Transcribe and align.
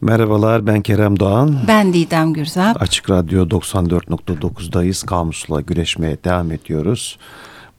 Merhabalar 0.00 0.66
ben 0.66 0.82
Kerem 0.82 1.20
Doğan. 1.20 1.58
Ben 1.68 1.92
Didem 1.92 2.32
Gürzap. 2.32 2.82
Açık 2.82 3.10
Radyo 3.10 3.48
94.9'dayız. 3.48 5.06
Kamusla 5.06 5.60
güreşmeye 5.60 6.16
devam 6.24 6.52
ediyoruz. 6.52 7.18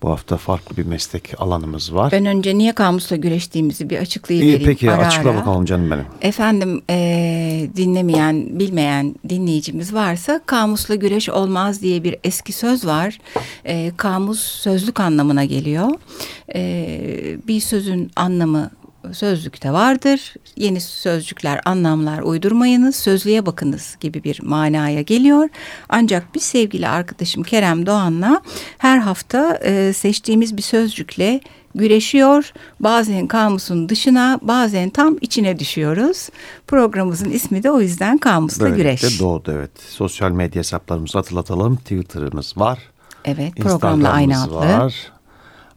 Bu 0.01 0.09
hafta 0.09 0.37
farklı 0.37 0.77
bir 0.77 0.85
meslek 0.85 1.33
alanımız 1.37 1.95
var. 1.95 2.11
Ben 2.11 2.25
önce 2.25 2.57
niye 2.57 2.73
kamusla 2.73 3.15
güreştiğimizi 3.15 3.89
bir 3.89 3.97
açıklayıvereyim. 3.97 4.59
İyi 4.59 4.65
peki 4.65 4.91
ara 4.91 5.07
açıkla 5.07 5.29
ara. 5.29 5.37
bakalım 5.37 5.65
canım 5.65 5.91
benim. 5.91 6.05
Efendim 6.21 6.81
e, 6.89 7.69
dinlemeyen, 7.75 8.59
bilmeyen 8.59 9.15
dinleyicimiz 9.29 9.93
varsa 9.93 10.41
kamusla 10.45 10.95
güreş 10.95 11.29
olmaz 11.29 11.81
diye 11.81 12.03
bir 12.03 12.15
eski 12.23 12.53
söz 12.53 12.85
var. 12.85 13.17
E, 13.65 13.91
kamus 13.97 14.39
sözlük 14.39 14.99
anlamına 14.99 15.45
geliyor. 15.45 15.89
E, 16.55 17.37
bir 17.47 17.59
sözün 17.61 18.11
anlamı 18.15 18.69
sözlükte 19.13 19.71
vardır. 19.71 20.33
Yeni 20.55 20.81
sözcükler, 20.81 21.61
anlamlar 21.65 22.21
uydurmayınız, 22.21 22.95
sözlüğe 22.95 23.45
bakınız 23.45 23.97
gibi 23.99 24.23
bir 24.23 24.39
manaya 24.43 25.01
geliyor. 25.01 25.49
Ancak 25.89 26.35
biz 26.35 26.43
sevgili 26.43 26.87
arkadaşım 26.87 27.43
Kerem 27.43 27.85
Doğan'la 27.85 28.41
her 28.77 28.97
hafta 28.97 29.59
e, 29.63 29.93
seçtiğimiz 29.93 30.57
bir 30.57 30.61
sözcükle 30.61 31.39
güreşiyor. 31.75 32.53
Bazen 32.79 33.27
kamusun 33.27 33.89
dışına, 33.89 34.39
bazen 34.41 34.89
tam 34.89 35.17
içine 35.21 35.59
düşüyoruz. 35.59 36.29
Programımızın 36.67 37.29
ismi 37.31 37.63
de 37.63 37.71
o 37.71 37.81
yüzden 37.81 38.17
Kamusla 38.17 38.65
Böylelikle 38.65 38.83
Güreş. 39.07 39.19
doğdu 39.19 39.51
evet. 39.51 39.71
Sosyal 39.89 40.31
medya 40.31 40.59
hesaplarımızı 40.59 41.17
hatırlatalım. 41.17 41.75
Twitter'ımız 41.75 42.57
var. 42.57 42.79
Evet, 43.25 43.55
programla 43.55 44.09
aynı 44.09 44.43
adlı. 44.43 44.55
var. 44.55 45.11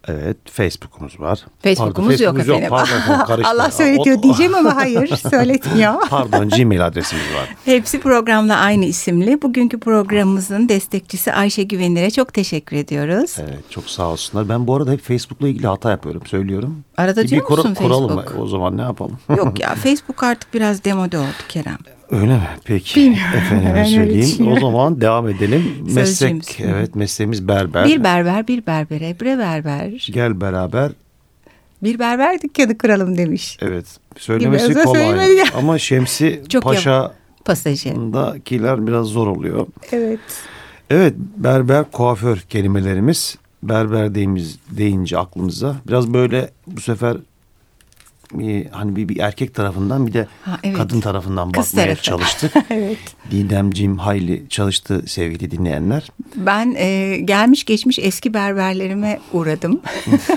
Evet, 0.08 0.36
Facebook'umuz 0.50 1.20
var. 1.20 1.44
Facebook'umuz 1.62 2.20
yok 2.20 2.36
Facebook'umuz 2.36 2.88
efendim. 2.90 3.04
pardon, 3.08 3.24
karıştı. 3.26 3.50
Allah 3.50 3.70
söyletiyor 3.70 4.18
O- 4.18 4.22
diyeceğim 4.22 4.54
ama 4.54 4.77
hayır 4.77 5.16
söyletmiyor. 5.30 6.08
Pardon, 6.10 6.48
Gmail 6.48 6.86
adresimiz 6.86 7.24
var. 7.34 7.54
Hepsi 7.64 8.00
programla 8.00 8.56
aynı 8.56 8.84
isimli. 8.84 9.42
Bugünkü 9.42 9.80
programımızın 9.80 10.69
destekçisi 10.69 11.33
Ayşe 11.33 11.62
Güvenir'e 11.62 12.11
çok 12.11 12.34
teşekkür 12.34 12.77
ediyoruz. 12.77 13.36
Evet, 13.38 13.70
çok 13.70 13.91
sağ 13.91 14.06
olsunlar. 14.06 14.48
Ben 14.48 14.66
bu 14.66 14.74
arada 14.77 14.91
hep 14.92 15.00
Facebook'la 15.05 15.48
ilgili 15.48 15.66
hata 15.66 15.91
yapıyorum, 15.91 16.22
söylüyorum. 16.27 16.84
Arada 16.96 17.22
Bir 17.22 17.28
diyor 17.28 17.44
kura- 17.44 17.56
musun 17.62 17.74
kuralım 17.74 18.16
Facebook? 18.16 18.39
o 18.42 18.46
zaman 18.46 18.77
ne 18.77 18.83
yapalım? 18.83 19.18
Yok 19.36 19.61
ya 19.61 19.74
Facebook 19.83 20.22
artık 20.22 20.55
biraz 20.55 20.84
demode 20.84 21.18
oldu 21.18 21.27
Kerem. 21.48 21.78
Öyle 22.10 22.34
mi? 22.34 22.48
Peki. 22.64 23.16
Efendime 23.36 23.74
Ben 23.74 23.77
öyle 23.77 23.84
söyleyeyim. 23.84 24.52
O 24.52 24.60
zaman 24.60 25.00
devam 25.00 25.28
edelim. 25.28 25.64
Meslek, 25.94 26.61
evet 26.61 26.94
mesleğimiz 26.94 27.48
berber. 27.48 27.84
Bir 27.84 28.05
berber 28.05 28.48
bir 28.48 28.66
berbere 28.66 29.20
bre 29.20 29.38
berber. 29.38 30.08
Gel 30.12 30.41
beraber. 30.41 30.92
Bir 31.83 31.98
berber 31.98 32.42
dükkanı 32.42 32.78
kuralım 32.78 33.19
demiş. 33.19 33.58
Evet. 33.61 33.86
Söylemesi 34.19 34.64
özel 34.64 34.84
kolay. 34.84 35.42
Ama 35.56 35.78
Şemsi 35.78 36.42
Çok 36.48 36.62
Paşa'dakiler 36.62 37.14
Pasajı. 37.44 38.86
biraz 38.86 39.06
zor 39.06 39.27
oluyor. 39.27 39.66
Evet. 39.92 40.20
Evet, 40.91 41.14
berber, 41.36 41.84
kuaför 41.92 42.36
kelimelerimiz. 42.36 43.36
Berber 43.62 44.14
deyimiz, 44.14 44.58
deyince 44.70 45.18
aklımıza 45.18 45.77
biraz 45.89 46.14
böyle 46.14 46.50
bu 46.66 46.80
sefer 46.80 47.16
bir, 48.33 48.67
hani 48.67 48.97
bir, 48.97 49.08
bir 49.08 49.19
erkek 49.19 49.55
tarafından 49.55 50.06
bir 50.06 50.12
de 50.12 50.27
Ha, 50.44 50.58
evet. 50.62 50.77
kadın 50.77 51.00
tarafından 51.00 51.53
Kız 51.53 51.67
bakmaya 51.72 51.84
tarafı. 51.84 52.03
çalıştık. 52.03 52.53
evet. 52.70 52.98
Didemciğim 53.30 53.98
hayli 53.98 54.44
çalıştı 54.48 55.03
sevgili 55.06 55.50
dinleyenler. 55.50 56.08
Ben 56.36 56.75
e, 56.78 57.17
gelmiş 57.25 57.64
geçmiş 57.64 57.98
eski 57.98 58.34
berberlerime 58.34 59.20
uğradım. 59.33 59.80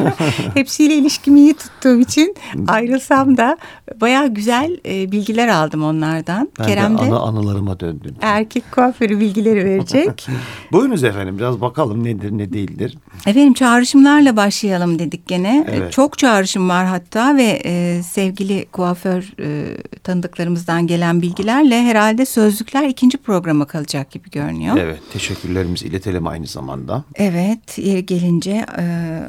Hepsiyle 0.54 0.94
ilişkimi 0.96 1.40
iyi 1.40 1.54
tuttuğum 1.54 2.00
için 2.00 2.36
ayrılsam 2.68 3.38
da 3.38 3.58
bayağı 4.02 4.28
güzel 4.28 4.78
e, 4.86 5.12
bilgiler 5.12 5.48
aldım 5.48 5.84
onlardan. 5.84 6.50
Ben 6.60 6.68
Kerem 6.68 6.98
de 6.98 7.02
de 7.02 7.06
ana 7.06 7.20
anılarıma 7.20 7.80
döndüm. 7.80 8.16
erkek 8.22 8.72
kuaförü 8.72 9.20
bilgileri 9.20 9.66
verecek. 9.66 10.28
Buyurunuz 10.72 11.04
efendim 11.04 11.38
biraz 11.38 11.62
bakalım 11.62 12.04
nedir 12.04 12.32
ne 12.32 12.54
değildir. 12.54 12.98
Efendim 13.26 13.54
çağrışımlarla 13.54 14.36
başlayalım 14.38 15.00
dedik 15.00 15.28
gene. 15.28 15.66
E, 15.68 15.76
Evet. 15.78 15.92
Çok 15.94 16.18
çağrışım 16.18 16.70
var 16.70 16.86
hatta 16.86 17.38
ve 17.38 17.62
e, 17.66 17.87
sevgili 18.04 18.66
kuaför 18.72 19.34
e, 19.40 19.78
tanıdıklarımızdan 20.04 20.88
gelen 20.88 21.22
bilgilerle 21.22 21.84
herhalde 21.84 22.26
sözlükler 22.26 22.90
ikinci 22.90 23.18
programa 23.18 23.66
kalacak 23.66 24.12
gibi 24.12 24.30
görünüyor. 24.30 24.78
Evet 24.78 25.00
teşekkürlerimizi 25.14 25.88
iletelim 25.88 26.28
aynı 26.28 26.48
zamanda. 26.48 27.04
Evet, 27.16 27.78
yeri 27.78 28.06
gelince 28.06 28.66
e, 28.78 28.86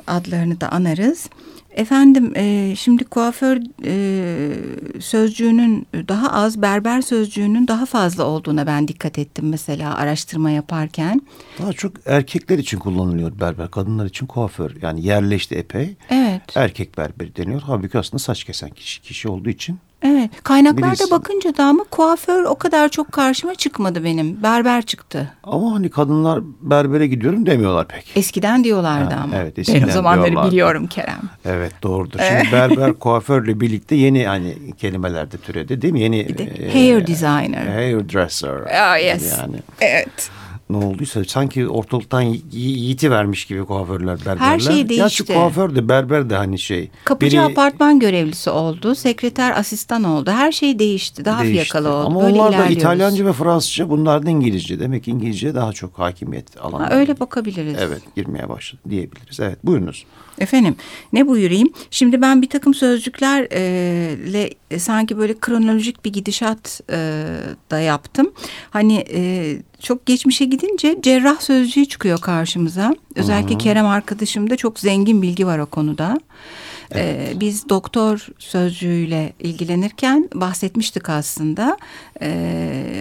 adlarını 0.06 0.60
da 0.60 0.68
anarız. 0.68 1.28
Efendim, 1.78 2.32
e, 2.36 2.74
şimdi 2.76 3.04
kuaför 3.04 3.60
e, 3.84 5.00
sözcüğünün 5.00 5.86
daha 6.08 6.32
az, 6.32 6.62
berber 6.62 7.00
sözcüğünün 7.00 7.68
daha 7.68 7.86
fazla 7.86 8.24
olduğuna 8.24 8.66
ben 8.66 8.88
dikkat 8.88 9.18
ettim 9.18 9.48
mesela 9.48 9.94
araştırma 9.94 10.50
yaparken. 10.50 11.22
Daha 11.58 11.72
çok 11.72 11.92
erkekler 12.06 12.58
için 12.58 12.78
kullanılıyor 12.78 13.40
berber, 13.40 13.70
kadınlar 13.70 14.06
için 14.06 14.26
kuaför. 14.26 14.76
Yani 14.82 15.06
yerleşti 15.06 15.54
epey. 15.54 15.96
Evet, 16.10 16.42
Erkek 16.54 16.98
berberi 16.98 17.36
deniyor. 17.36 17.62
Halbuki 17.66 17.98
aslında 17.98 18.18
saç 18.18 18.44
kesen 18.44 18.70
kişi, 18.70 19.02
kişi 19.02 19.28
olduğu 19.28 19.48
için. 19.50 19.78
Evet. 20.02 20.30
Kaynaklarda 20.42 20.86
Bilirsin. 20.86 21.10
bakınca 21.10 21.56
da 21.56 21.64
ama 21.64 21.84
kuaför 21.90 22.44
o 22.44 22.54
kadar 22.54 22.88
çok 22.88 23.12
karşıma 23.12 23.54
çıkmadı 23.54 24.04
benim. 24.04 24.42
Berber 24.42 24.82
çıktı. 24.82 25.32
Ama 25.44 25.74
hani 25.74 25.90
kadınlar 25.90 26.40
berbere 26.60 27.06
gidiyorum 27.06 27.46
demiyorlar 27.46 27.88
pek. 27.88 28.12
Eskiden 28.16 28.64
diyorlardı 28.64 29.14
Ha, 29.14 29.20
ama. 29.24 29.36
evet, 29.36 29.56
ben 29.56 29.62
eskiden 29.62 29.88
o 29.88 29.90
zamanları 29.92 30.26
diyorlardı. 30.26 30.50
biliyorum 30.52 30.86
Kerem. 30.86 31.20
Evet 31.44 31.72
doğrudur. 31.82 32.18
Şimdi 32.28 32.52
berber 32.52 32.92
kuaförle 32.98 33.60
birlikte 33.60 33.94
yeni 33.94 34.26
hani 34.26 34.54
kelimeler 34.76 35.32
de 35.32 35.36
türedi 35.36 35.82
değil 35.82 35.92
mi? 35.92 36.00
Yeni 36.00 36.28
Bir 36.28 36.38
de 36.38 36.44
e, 36.44 36.72
hair 36.72 37.06
designer. 37.06 37.66
Hairdresser. 37.66 38.54
Ah, 38.80 38.98
yes. 39.04 39.38
Yani 39.38 39.56
Evet. 39.80 40.30
Ne 40.70 40.76
olduysa 40.76 41.24
sanki 41.24 41.68
ortalıktan 41.68 42.20
yi- 42.20 42.42
yiğiti 42.52 43.10
vermiş 43.10 43.44
gibi 43.44 43.64
kuaförler 43.64 44.18
berberler. 44.18 44.36
Her 44.38 44.58
şey 44.58 44.74
Gerçi 44.76 44.88
değişti. 44.88 45.24
kuaför 45.34 45.74
de 45.74 45.88
berber 45.88 46.30
de 46.30 46.36
hani 46.36 46.58
şey. 46.58 46.90
Kapıcı 47.04 47.36
biri 47.36 47.44
apartman 47.44 47.98
görevlisi 47.98 48.50
oldu, 48.50 48.94
sekreter 48.94 49.58
asistan 49.58 50.04
oldu. 50.04 50.30
Her 50.30 50.52
şey 50.52 50.78
değişti, 50.78 51.24
daha 51.24 51.42
değişti. 51.42 51.62
fiyakalı 51.70 51.94
oldu. 51.94 52.06
Ama 52.06 52.22
Böyle 52.22 52.40
onlar 52.40 52.58
da. 52.58 52.66
İtalyanca 52.66 53.26
ve 53.26 53.32
Fransızca 53.32 53.90
bunlar 53.90 54.26
da 54.26 54.30
İngilizce. 54.30 54.80
Demek 54.80 55.04
ki 55.04 55.10
İngilizce 55.10 55.54
daha 55.54 55.72
çok 55.72 55.98
hakimiyet 55.98 56.60
alanı. 56.60 56.84
Ha, 56.84 56.90
öyle 56.94 57.20
bakabiliriz. 57.20 57.76
Evet 57.80 58.02
girmeye 58.16 58.48
başladı 58.48 58.82
diyebiliriz. 58.90 59.40
Evet 59.40 59.58
buyurunuz. 59.64 60.04
Efendim 60.40 60.76
ne 61.12 61.26
buyurayım? 61.28 61.68
Şimdi 61.90 62.22
ben 62.22 62.42
bir 62.42 62.48
takım 62.48 62.74
sözcüklerle 62.74 64.50
e, 64.70 64.78
sanki 64.78 65.18
böyle 65.18 65.38
kronolojik 65.38 66.04
bir 66.04 66.12
gidişat 66.12 66.80
e, 66.90 67.24
da 67.70 67.80
yaptım. 67.80 68.32
Hani 68.70 69.04
e, 69.12 69.56
çok 69.80 70.06
geçmişe 70.06 70.44
gidince 70.44 70.98
cerrah 71.02 71.40
sözcüğü 71.40 71.86
çıkıyor 71.86 72.20
karşımıza. 72.20 72.94
Özellikle 73.14 73.58
Kerem 73.58 73.86
arkadaşımda 73.86 74.56
çok 74.56 74.80
zengin 74.80 75.22
bilgi 75.22 75.46
var 75.46 75.58
o 75.58 75.66
konuda. 75.66 76.20
Ee, 76.94 77.32
biz 77.34 77.68
doktor 77.68 78.26
sözcüğüyle 78.38 79.32
ilgilenirken 79.38 80.28
bahsetmiştik 80.34 81.08
aslında. 81.08 81.76
Ee, 82.22 82.97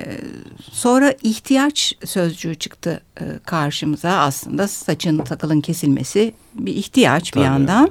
sonra 0.77 1.13
ihtiyaç 1.23 1.93
sözcüğü 2.05 2.55
çıktı 2.55 3.01
e, 3.21 3.23
karşımıza. 3.45 4.09
Aslında 4.09 4.67
saçın 4.67 5.23
sakalın 5.25 5.61
kesilmesi 5.61 6.33
bir 6.53 6.75
ihtiyaç 6.75 7.25
bir 7.25 7.31
Tabii. 7.39 7.45
yandan. 7.45 7.89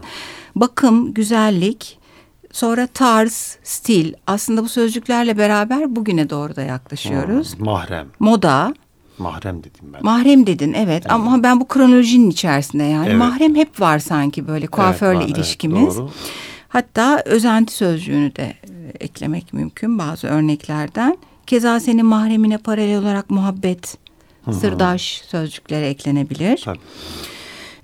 Bakım, 0.57 1.15
güzellik, 1.15 1.99
sonra 2.53 2.87
tarz, 2.87 3.59
stil. 3.63 4.13
Aslında 4.27 4.63
bu 4.63 4.69
sözcüklerle 4.69 5.39
beraber 5.39 5.97
bugüne 5.97 6.31
doğru 6.31 6.57
da 6.57 6.63
yaklaşıyoruz. 6.63 7.61
Mahrem. 7.61 8.07
Moda, 8.19 8.75
Mahrem 9.19 9.59
dedim 9.65 9.93
ben. 9.95 10.05
Mahrem 10.05 10.47
dedin 10.47 10.73
evet, 10.73 11.11
ama 11.13 11.43
ben 11.43 11.61
bu 11.61 11.69
kronolojinin 11.69 12.31
içerisinde 12.31 12.85
yani 12.85 13.07
Evet. 13.09 13.19
mahrem 13.19 13.55
hep 13.55 13.81
var 13.81 13.99
sanki 13.99 14.49
böyle 14.49 14.67
kuaförle 14.67 15.11
Evet, 15.17 15.25
var, 15.25 15.29
evet, 15.29 15.39
ilişkimiz. 15.39 15.97
doğru. 15.97 16.11
Hatta 16.69 17.23
özenti 17.25 17.75
sözcüğünü 17.75 18.37
de 18.37 18.43
e, 18.43 19.05
eklemek 19.05 19.53
mümkün 19.53 19.99
bazı 19.99 20.27
örneklerden. 20.27 21.17
Keza 21.47 21.81
senin 21.81 22.07
mahremine 22.07 22.59
paralel 22.59 22.99
olarak 22.99 23.31
muhabbet, 23.31 23.99
sırdaş 24.61 25.23
sözcükleri 25.29 25.85
eklenebilir. 25.85 26.63
Tabii. 26.65 26.79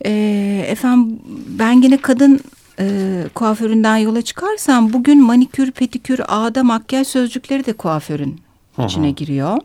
Ee, 0.06 0.64
efendim 0.68 1.20
ben 1.48 1.82
yine 1.82 1.96
kadın 1.96 2.40
e, 2.78 3.24
kuaföründen 3.34 3.96
yola 3.96 4.22
çıkarsam 4.22 4.92
bugün 4.92 5.22
manikür, 5.22 5.70
petikür, 5.70 6.20
ağda, 6.28 6.64
makyaj 6.64 7.06
sözcükleri 7.06 7.66
de 7.66 7.72
kuaförün 7.72 8.40
içine 8.84 9.10
giriyor. 9.10 9.58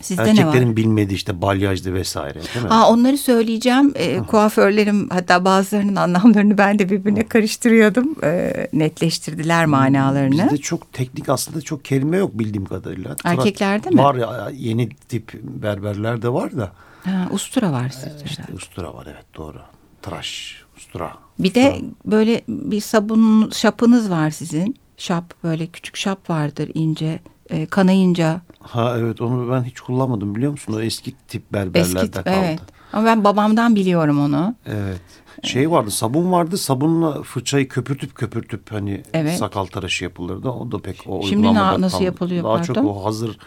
Sizde 0.00 0.22
ne 0.22 0.26
var? 0.28 0.34
Erkeklerin 0.36 0.76
bilmediği 0.76 1.14
işte 1.14 1.42
balyajdı 1.42 1.94
vesaire 1.94 2.34
değil 2.34 2.64
mi? 2.64 2.70
Aa, 2.70 2.90
onları 2.90 3.18
söyleyeceğim. 3.18 3.92
Ee, 3.96 4.18
kuaförlerim 4.18 5.08
hatta 5.10 5.44
bazılarının 5.44 5.96
anlamlarını 5.96 6.58
ben 6.58 6.78
de 6.78 6.90
birbirine 6.90 7.28
karıştırıyordum. 7.28 8.16
Ee, 8.24 8.68
netleştirdiler 8.72 9.66
manalarını. 9.66 10.44
Bizde 10.44 10.56
çok 10.58 10.92
teknik 10.92 11.28
aslında 11.28 11.60
çok 11.60 11.84
kelime 11.84 12.16
yok 12.16 12.38
bildiğim 12.38 12.64
kadarıyla. 12.64 13.12
Tra- 13.12 13.28
Erkeklerde 13.32 13.90
mi? 13.90 13.98
Var 14.02 14.14
ya 14.14 14.50
yeni 14.54 14.88
tip 14.88 15.32
berberler 15.42 16.22
de 16.22 16.32
var 16.32 16.56
da. 16.56 16.72
Ha, 17.04 17.28
ustura 17.30 17.72
var 17.72 17.88
sizde. 17.88 18.24
İşte 18.24 18.42
ustura 18.54 18.94
var 18.94 19.06
evet 19.10 19.24
doğru. 19.36 19.58
Tıraş, 20.02 20.62
ustura. 20.76 21.12
Bir 21.38 21.54
de 21.54 21.80
böyle 22.06 22.42
bir 22.48 22.80
sabun 22.80 23.50
şapınız 23.50 24.10
var 24.10 24.30
sizin. 24.30 24.76
Şap 24.96 25.34
böyle 25.44 25.66
küçük 25.66 25.96
şap 25.96 26.30
vardır 26.30 26.70
ince. 26.74 27.20
E, 27.50 27.66
kanayınca. 27.66 28.40
Ha 28.68 28.94
evet 28.98 29.20
onu 29.20 29.50
ben 29.52 29.62
hiç 29.62 29.80
kullanmadım 29.80 30.34
biliyor 30.34 30.50
musun? 30.52 30.72
O 30.76 30.80
eski 30.80 31.14
tip 31.28 31.52
berberlerden 31.52 32.00
Eski, 32.00 32.10
kaldı. 32.10 32.30
evet. 32.30 32.60
Ama 32.92 33.04
ben 33.06 33.24
babamdan 33.24 33.74
biliyorum 33.76 34.20
onu. 34.20 34.54
Evet. 34.66 35.00
Şey 35.42 35.70
vardı 35.70 35.90
sabun 35.90 36.32
vardı 36.32 36.56
sabunla 36.58 37.22
fırçayı 37.22 37.68
köpürtüp 37.68 38.14
köpürtüp 38.14 38.72
hani 38.72 39.02
Evet. 39.12 39.38
sakal 39.38 39.64
tıraşı 39.64 40.04
yapılırdı. 40.04 40.48
O 40.48 40.72
da 40.72 40.78
pek 40.78 40.96
o 41.06 41.22
Şimdi 41.22 41.36
uygulamada 41.46 41.72
na- 41.72 41.80
nasıl 41.80 41.90
kalmadı. 41.98 42.04
yapılıyor, 42.04 42.44
Daha 42.44 42.62
çok 42.62 42.76
pardon? 42.76 42.88
o 42.88 43.04
hazır 43.04 43.38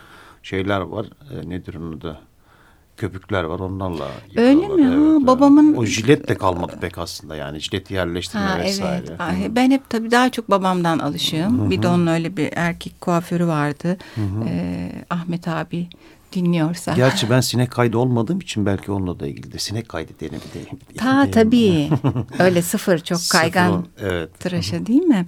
şeyler 0.44 0.80
var. 0.82 1.06
E, 1.32 1.50
nedir 1.50 1.76
onu 1.76 2.02
da? 2.02 2.20
Köpükler 3.06 3.44
var 3.44 3.60
onlarla 3.60 4.08
Öyle 4.36 4.68
mi? 4.68 4.84
Ha, 4.86 4.94
Evet, 4.94 5.28
babamın- 5.28 5.76
O 5.76 5.86
jilet 5.86 6.28
de 6.28 6.36
kalmadı 6.36 6.78
pek 6.82 6.98
aslında 6.98 7.36
yani 7.36 7.60
jileti 7.60 7.94
yerleştirme 7.94 8.46
Ha 8.46 8.60
vesaire. 8.60 9.06
evet. 9.08 9.22
Ay, 9.22 9.56
Ben 9.56 9.72
hep 9.72 9.90
tabii 9.90 10.12
daha 10.12 10.30
çok 10.30 10.50
babamdan 10.50 11.00
alışığım. 11.00 11.70
Bir 11.72 11.82
de 11.82 11.88
onun 11.88 12.08
öyle 12.08 12.38
bir 12.38 12.50
erkek 12.56 13.02
kuaförü 13.02 13.48
vardı. 13.48 13.98
Ee, 14.48 14.92
Ahmet 15.10 15.48
abi 15.48 15.88
dinliyorsa. 16.34 16.94
Gerçi 16.94 17.30
ben 17.30 17.42
sinek 17.42 17.72
kaydı 17.72 17.98
olmadığım 17.98 18.40
için 18.40 18.66
belki 18.66 18.92
onunla 18.92 19.20
da 19.20 19.28
ilgili 19.28 19.52
de 19.54 19.60
sinek 19.60 19.90
kaydı 19.90 20.12
denebileyim. 20.20 20.80
Ta 20.98 21.28
tabii. 21.32 21.90
Öyle 22.40 22.62
sıfır 22.62 23.00
çok 23.00 23.18
Sıfır 23.20 23.40
kaygan 23.40 23.72
o, 23.74 23.84
evet. 24.02 24.40
tıraşa 24.40 24.86
değil 24.86 25.02
mi? 25.02 25.26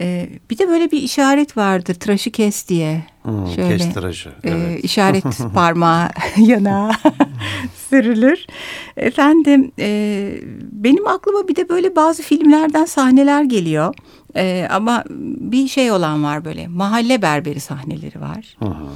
Ee, 0.00 0.28
bir 0.50 0.58
de 0.58 0.68
böyle 0.68 0.90
bir 0.90 1.02
işaret 1.02 1.56
vardır. 1.56 1.94
Tıraşı 1.94 2.30
kes 2.30 2.68
diye. 2.68 3.04
Hmm, 3.22 3.46
Şöyle 3.46 3.76
kes 3.76 3.94
tıraşı, 3.94 4.28
e, 4.44 4.50
evet. 4.50 4.84
işaret 4.84 5.24
parmağı 5.54 6.08
yana 6.36 6.90
sürülür. 7.90 8.46
Efendim 8.96 9.72
e, 9.78 10.30
benim 10.72 11.06
aklıma 11.08 11.48
bir 11.48 11.56
de 11.56 11.68
böyle 11.68 11.96
bazı 11.96 12.22
filmlerden 12.22 12.84
sahneler 12.84 13.42
geliyor. 13.42 13.94
E, 14.36 14.68
ama 14.70 15.04
bir 15.40 15.68
şey 15.68 15.92
olan 15.92 16.24
var 16.24 16.44
böyle 16.44 16.66
mahalle 16.68 17.22
berberi 17.22 17.60
sahneleri 17.60 18.20
var. 18.20 18.56
Hı 18.58 18.64
hı, 18.64 18.86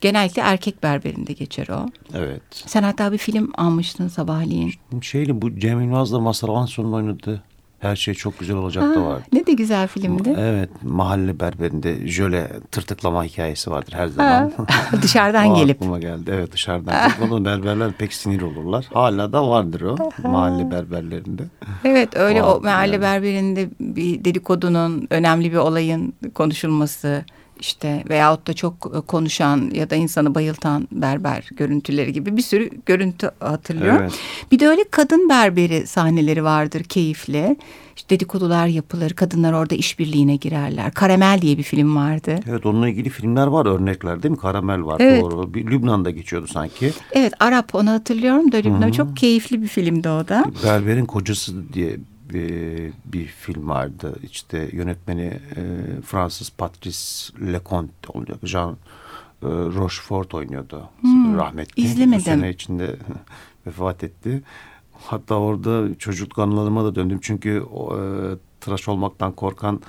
Genellikle 0.00 0.42
erkek 0.42 0.82
berberinde 0.82 1.32
geçer 1.32 1.68
o. 1.68 1.86
evet. 2.14 2.42
Sen 2.50 2.82
hatta 2.82 3.12
bir 3.12 3.18
film 3.18 3.50
almıştın 3.56 4.08
sabahleyin. 4.08 4.72
Şeyle 5.02 5.42
bu 5.42 5.58
Cem 5.58 5.80
Yılmaz'la 5.80 6.20
Mazhar 6.20 6.48
Alanso'nun 6.48 6.92
oynadığı 6.92 7.42
Her 7.80 7.96
Şey 7.96 8.14
Çok 8.14 8.38
Güzel 8.38 8.56
Olacak 8.56 8.82
da 8.96 9.00
Ha, 9.00 9.04
var. 9.06 9.22
ne 9.32 9.46
de 9.46 9.52
güzel 9.52 9.88
filmdi. 9.88 10.34
Evet 10.38 10.70
mahalle 10.82 11.40
berberinde 11.40 12.06
jöle 12.08 12.48
tırtıklama 12.70 13.24
hikayesi 13.24 13.70
vardır 13.70 13.92
her 13.92 14.06
zaman. 14.06 14.52
Ha, 14.56 14.64
dışarıdan 15.02 15.54
gelip. 15.54 15.76
aklıma 15.76 15.98
geldi. 15.98 16.30
Evet 16.34 16.52
dışarıdan 16.52 16.94
gelip. 17.08 17.32
Onun 17.32 17.44
berberler 17.44 17.92
pek 17.92 18.12
sinir 18.14 18.42
olurlar. 18.42 18.86
Hala 18.92 19.32
da 19.32 19.48
vardır 19.48 19.80
o 19.80 19.96
mahalle 20.28 20.70
berberlerinde. 20.70 21.42
Evet 21.84 22.16
öyle 22.16 22.42
O 22.42 22.46
o, 22.56 22.60
mahalle 22.60 22.90
geldi. 22.90 23.02
berberinde 23.02 23.68
bir 23.80 24.24
dedikodunun 24.24 25.06
önemli 25.10 25.52
bir 25.52 25.56
olayın 25.56 26.12
konuşulması 26.34 27.24
işte 27.60 28.04
veyahut 28.10 28.46
da 28.46 28.52
çok 28.52 29.08
konuşan 29.08 29.70
ya 29.74 29.90
da 29.90 29.96
insanı 29.96 30.34
bayıltan 30.34 30.88
berber 30.92 31.48
görüntüleri 31.56 32.12
gibi 32.12 32.36
bir 32.36 32.42
sürü 32.42 32.70
görüntü 32.86 33.30
hatırlıyorum. 33.40 34.00
Evet. 34.02 34.12
Bir 34.52 34.58
de 34.58 34.68
öyle 34.68 34.84
kadın 34.90 35.28
berberi 35.28 35.86
sahneleri 35.86 36.44
vardır 36.44 36.82
keyifli. 36.84 37.56
İşte 37.96 38.10
dedikodular 38.14 38.66
yapılır, 38.66 39.10
kadınlar 39.10 39.52
orada 39.52 39.74
işbirliğine 39.74 40.36
girerler. 40.36 40.90
Karamel 40.94 41.40
diye 41.42 41.58
bir 41.58 41.62
film 41.62 41.96
vardı. 41.96 42.34
Evet 42.48 42.66
onunla 42.66 42.88
ilgili 42.88 43.08
filmler 43.08 43.46
var 43.46 43.66
örnekler 43.66 44.22
değil 44.22 44.32
mi? 44.32 44.38
Karamel 44.38 44.82
var 44.84 44.96
Evet. 45.00 45.22
doğru. 45.22 45.54
Bir 45.54 45.66
Lübnan'da 45.66 46.10
geçiyordu 46.10 46.46
sanki. 46.46 46.92
Evet 47.12 47.32
Arap 47.40 47.74
onu 47.74 47.90
hatırlıyorum 47.90 48.52
da 48.52 48.56
Lübnan 48.56 48.90
çok 48.90 49.16
keyifli 49.16 49.62
bir 49.62 49.68
filmdi 49.68 50.08
o 50.08 50.28
da. 50.28 50.44
Berberin 50.64 51.04
Kocası 51.06 51.72
diye 51.72 51.96
bir, 52.32 52.92
bir 53.04 53.26
film 53.26 53.68
vardı. 53.68 54.14
İşte 54.22 54.70
yönetmeni 54.72 55.40
e, 55.56 55.62
Fransız 56.04 56.50
Patrice 56.50 56.98
Leconte 57.52 58.08
olacak. 58.08 58.38
Jean 58.42 58.72
e, 58.72 58.76
Rochefort 59.46 60.34
oynuyordu. 60.34 60.88
Rahmetli. 61.36 61.82
izlemedim. 61.82 62.18
Bu 62.18 62.24
sene 62.24 62.50
içinde 62.50 62.96
vefat 63.66 64.04
etti. 64.04 64.42
Hatta 64.92 65.34
orada 65.34 65.98
çocukluk 65.98 66.38
anılarıma 66.38 66.84
da 66.84 66.94
döndüm. 66.94 67.18
Çünkü 67.22 67.64
e, 67.68 67.98
tıraş 68.60 68.88
olmaktan 68.88 69.32
korkan 69.32 69.80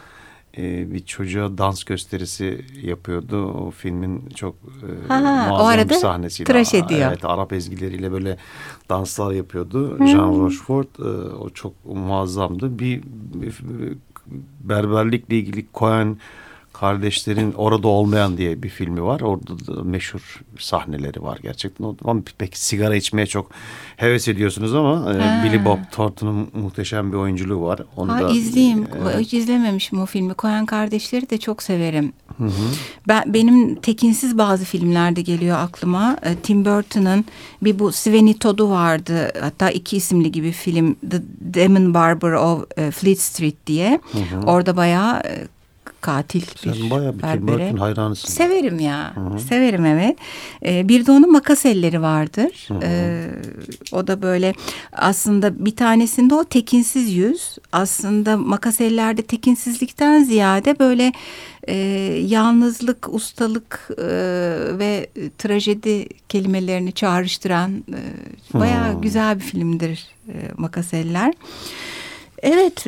e, 0.57 0.93
bir 0.93 0.99
çocuğa 1.05 1.57
dans 1.57 1.83
gösterisi 1.83 2.65
yapıyordu. 2.83 3.45
O 3.45 3.71
filmin 3.71 4.29
çok 4.35 4.55
e, 4.55 5.07
Ha, 5.07 5.19
o 5.19 5.49
muazzam 5.49 5.65
arada 5.67 5.89
bir 5.89 5.95
sahnesiydi. 5.95 6.47
tıraş 6.47 6.73
ediyor. 6.73 7.07
Evet 7.09 7.25
Arap 7.25 7.53
ezgileriyle 7.53 8.11
böyle 8.11 8.37
danslar 8.89 9.31
yapıyordu. 9.31 9.97
Jean 10.07 10.39
Rochefort 10.39 10.99
e, 10.99 11.03
o 11.35 11.49
çok 11.49 11.73
muazzamdı. 11.85 12.79
Bir, 12.79 13.01
bir 13.33 13.55
berberlikle 14.63 15.35
ilgili 15.37 15.65
Cohen 15.73 16.17
kardeşlerin 17.01 17.53
orada 17.53 17.87
olmayan 17.87 18.37
diye 18.37 18.63
bir 18.63 18.69
filmi 18.69 19.03
var. 19.03 19.21
Orada 19.21 19.67
da 19.77 19.83
meşhur 19.83 20.41
sahneleri 20.59 21.23
var 21.23 21.39
gerçekten. 21.43 21.85
O- 21.85 21.95
Ama 22.05 22.21
pek 22.37 22.57
sigara 22.57 22.95
içmeye 22.95 23.25
çok 23.27 23.51
heves 23.97 24.27
ediyorsunuz 24.27 24.75
ama 24.75 25.13
e. 25.13 25.43
Billy 25.45 25.65
Bob 25.65 25.77
Thornton'un 25.91 26.49
muhteşem 26.53 27.11
bir 27.11 27.17
oyunculuğu 27.17 27.61
var. 27.61 27.79
Onu 27.97 28.11
Ha, 28.13 28.21
da 28.21 28.29
izleyeyim. 28.31 28.87
e, 29.15 29.19
Hiç 29.19 29.33
izlememişim 29.33 30.01
o 30.01 30.05
filmi. 30.05 30.33
Koyan 30.33 30.65
kardeşleri 30.65 31.29
de 31.29 31.37
çok 31.37 31.63
severim. 31.63 32.13
Ben 33.07 33.33
benim 33.33 33.75
tekinsiz 33.75 34.37
bazı 34.37 34.65
filmlerde 34.65 35.21
geliyor 35.21 35.57
aklıma. 35.59 36.17
E, 36.23 36.35
Tim 36.35 36.65
Burton'ın 36.65 37.25
bir 37.61 37.79
bu 37.79 37.91
Sweeney 37.91 38.33
Todd'u 38.37 38.69
vardı. 38.69 39.31
Hatta 39.41 39.69
iki 39.69 39.97
isimli 39.97 40.31
gibi 40.31 40.51
film 40.51 40.95
The 41.09 41.21
Demon 41.39 41.93
Barber 41.93 42.31
of 42.31 42.63
e, 42.77 42.91
Fleet 42.91 43.19
Street 43.19 43.55
diye. 43.67 43.99
Orada 44.45 44.77
bayağı 44.77 45.19
e, 45.19 45.47
katil 46.01 46.41
Sen 46.55 46.73
bir 46.73 46.89
bayağı 46.89 47.13
bir 47.13 47.19
Tim 47.19 47.29
berbere. 47.29 47.65
Burton 47.65 47.77
hayranısın. 47.77 48.29
Severim 48.29 48.79
ya. 48.79 49.13
Severim 49.49 49.85
evet. 49.85 50.17
Ee, 50.65 50.87
bir 50.87 51.05
de 51.05 51.11
onun 51.11 51.31
makas 51.31 51.65
elleri 51.65 52.01
vardır. 52.01 52.67
Ee, 52.83 53.27
o 53.91 54.07
da 54.07 54.21
böyle 54.21 54.53
aslında 54.91 55.65
bir 55.65 55.75
tanesinde 55.75 56.35
o 56.35 56.43
tekinsiz 56.43 57.13
yüz. 57.13 57.57
Aslında 57.71 58.37
makas 58.37 58.81
ellerde 58.81 59.21
tekinsizlikten 59.21 60.23
ziyade 60.23 60.79
böyle 60.79 61.13
e, 61.67 61.75
yalnızlık, 62.27 63.13
ustalık 63.13 63.89
e, 63.97 64.03
ve 64.79 65.09
trajedi 65.37 66.07
kelimelerini 66.29 66.91
çağrıştıran 66.91 67.71
e, 67.73 67.99
bayağı 68.59 69.01
güzel 69.01 69.35
bir 69.35 69.43
filmdir 69.43 70.07
e, 70.27 70.33
makas 70.57 70.93
eller. 70.93 71.33
Evet. 72.41 72.85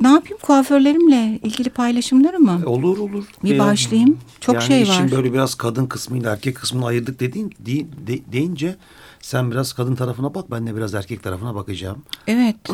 Ne 0.00 0.08
yapayım 0.08 0.38
kuaförlerimle 0.42 1.38
ilgili 1.42 1.70
paylaşımları 1.70 2.40
mı? 2.40 2.60
Olur 2.66 2.98
olur. 2.98 3.24
Bir 3.44 3.58
başlayayım. 3.58 4.18
Çok 4.40 4.54
yani 4.54 4.64
şey 4.64 4.82
işin 4.82 5.02
var. 5.04 5.10
böyle 5.12 5.32
biraz 5.32 5.54
kadın 5.54 5.86
kısmıyla 5.86 6.32
erkek 6.32 6.56
kısmını 6.56 6.86
ayırdık 6.86 7.20
dediğin 7.20 7.50
de- 7.50 8.06
de- 8.06 8.32
deyince 8.32 8.76
sen 9.20 9.50
biraz 9.50 9.72
kadın 9.72 9.94
tarafına 9.94 10.34
bak 10.34 10.50
ben 10.50 10.66
de 10.66 10.76
biraz 10.76 10.94
erkek 10.94 11.22
tarafına 11.22 11.54
bakacağım. 11.54 11.98
Evet. 12.26 12.56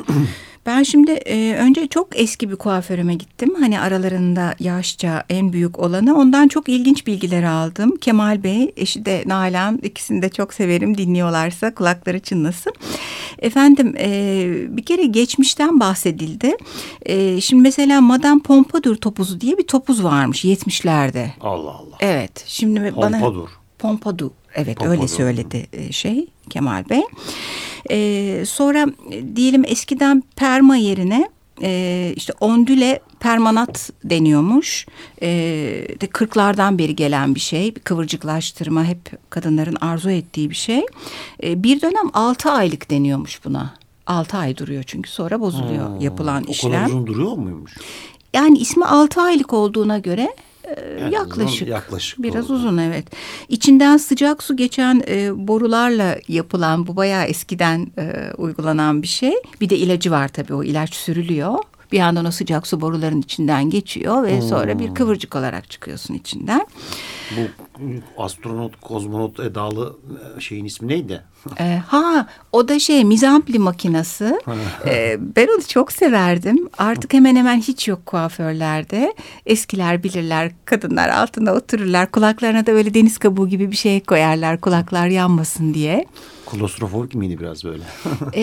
Ben 0.66 0.82
şimdi 0.82 1.10
e, 1.10 1.54
önce 1.54 1.86
çok 1.86 2.08
eski 2.20 2.50
bir 2.50 2.56
kuaförüme 2.56 3.14
gittim. 3.14 3.54
Hani 3.60 3.80
aralarında 3.80 4.54
yaşça 4.60 5.24
en 5.30 5.52
büyük 5.52 5.78
olanı. 5.78 6.16
Ondan 6.18 6.48
çok 6.48 6.68
ilginç 6.68 7.06
bilgiler 7.06 7.42
aldım. 7.42 7.96
Kemal 7.96 8.42
Bey, 8.42 8.72
eşi 8.76 9.04
de 9.04 9.22
Nalan. 9.26 9.78
ikisini 9.82 10.22
de 10.22 10.28
çok 10.28 10.54
severim. 10.54 10.98
Dinliyorlarsa 10.98 11.74
kulakları 11.74 12.20
çınlasın. 12.20 12.72
Efendim 13.38 13.94
e, 13.98 14.46
bir 14.68 14.84
kere 14.84 15.06
geçmişten 15.06 15.80
bahsedildi. 15.80 16.56
E, 17.02 17.40
şimdi 17.40 17.62
mesela 17.62 18.00
Madame 18.00 18.42
Pompadour 18.42 18.96
topuzu 18.96 19.40
diye 19.40 19.58
bir 19.58 19.66
topuz 19.66 20.04
varmış 20.04 20.44
70'lerde. 20.44 21.26
Allah 21.40 21.70
Allah. 21.70 21.96
Evet. 22.00 22.44
Şimdi 22.46 22.94
bana 22.96 23.18
Pompadour. 23.20 23.48
Pompadour. 23.78 24.30
Evet 24.54 24.76
Pompadour. 24.76 24.98
öyle 24.98 25.08
söyledi 25.08 25.66
e, 25.72 25.92
şey 25.92 26.26
Kemal 26.50 26.84
Bey. 26.90 27.02
E, 27.90 28.44
sonra 28.46 28.86
diyelim 29.36 29.64
eskiden 29.66 30.22
perma 30.36 30.76
yerine 30.76 31.28
e, 31.62 32.12
işte 32.16 32.32
ondüle 32.40 33.00
permanat 33.20 33.90
deniyormuş. 34.04 34.86
E, 35.22 35.28
de 36.00 36.06
kırklardan 36.06 36.78
beri 36.78 36.96
gelen 36.96 37.34
bir 37.34 37.40
şey. 37.40 37.74
Kıvırcıklaştırma 37.74 38.84
hep 38.84 39.30
kadınların 39.30 39.76
arzu 39.80 40.10
ettiği 40.10 40.50
bir 40.50 40.54
şey. 40.54 40.86
E, 41.42 41.62
bir 41.62 41.80
dönem 41.80 42.10
altı 42.12 42.50
aylık 42.50 42.90
deniyormuş 42.90 43.44
buna. 43.44 43.74
Altı 44.06 44.36
ay 44.36 44.56
duruyor 44.56 44.82
çünkü 44.86 45.10
sonra 45.10 45.40
bozuluyor 45.40 45.88
Hmm, 45.88 46.00
yapılan 46.00 46.44
o 46.48 46.50
işlem. 46.50 46.72
kadar 46.72 46.86
uzun 46.86 47.06
duruyor 47.06 47.32
muymuş? 47.32 47.76
Yani 48.34 48.58
ismi 48.58 48.84
6 48.84 49.20
aylık 49.22 49.52
olduğuna 49.52 49.98
göre 49.98 50.34
Yani 51.00 51.14
yaklaşık. 51.14 51.62
uzun, 51.62 51.66
yaklaşık 51.66 52.22
Biraz 52.22 52.44
oldu. 52.44 52.54
uzun 52.54 52.78
evet. 52.78 53.04
İçinden 53.48 53.96
sıcak 53.96 54.42
su 54.42 54.56
geçen 54.56 55.02
e, 55.08 55.46
borularla 55.48 56.16
yapılan 56.28 56.86
bu 56.86 56.96
bayağı 56.96 57.24
eskiden 57.24 57.86
e, 57.98 58.32
uygulanan 58.36 59.02
bir 59.02 59.06
şey. 59.06 59.32
Bir 59.60 59.68
de 59.70 59.76
ilacı 59.76 60.10
var 60.10 60.28
tabii 60.28 60.54
o 60.54 60.64
ilaç 60.64 60.94
sürülüyor. 60.94 61.54
Bir 61.92 61.98
yandan 61.98 62.24
o 62.24 62.30
sıcak 62.30 62.66
su 62.66 62.80
boruların 62.80 63.20
içinden 63.20 63.70
geçiyor 63.70 64.22
ve 64.22 64.42
sonra 64.42 64.72
Hmm. 64.72 64.78
bir 64.78 64.94
kıvırcık 64.94 65.36
olarak 65.36 65.70
çıkıyorsun 65.70 66.14
içinden. 66.14 66.66
Bu 67.30 67.40
astronot, 68.22 68.80
kozmonot 68.80 69.40
edalı 69.40 69.96
e, 70.36 70.40
şeyin 70.40 70.64
ismi 70.64 70.88
neydi? 70.88 71.22
Ee, 71.60 71.80
ha 71.86 72.26
o 72.52 72.68
da 72.68 72.78
şey 72.78 73.04
mizampli 73.04 73.58
makinası. 73.58 74.40
ee, 74.86 75.16
ben 75.36 75.48
onu 75.56 75.62
çok 75.68 75.92
severdim. 75.92 76.68
Artık 76.78 77.12
hemen 77.12 77.36
hemen 77.36 77.60
hiç 77.60 77.88
yok 77.88 78.06
kuaförlerde. 78.06 79.14
Eskiler 79.46 80.02
bilirler 80.02 80.52
kadınlar 80.64 81.08
altında 81.08 81.54
otururlar. 81.54 82.10
Kulaklarına 82.10 82.66
da 82.66 82.72
böyle 82.72 82.94
deniz 82.94 83.18
kabuğu 83.18 83.48
gibi 83.48 83.70
bir 83.70 83.76
şey 83.76 84.00
koyarlar 84.00 84.60
kulaklar 84.60 85.06
yanmasın 85.06 85.74
diye. 85.74 86.04
Klostrofobik 86.50 87.14
miydi 87.14 87.40
biraz 87.40 87.64
böyle? 87.64 87.82
ee, 88.32 88.42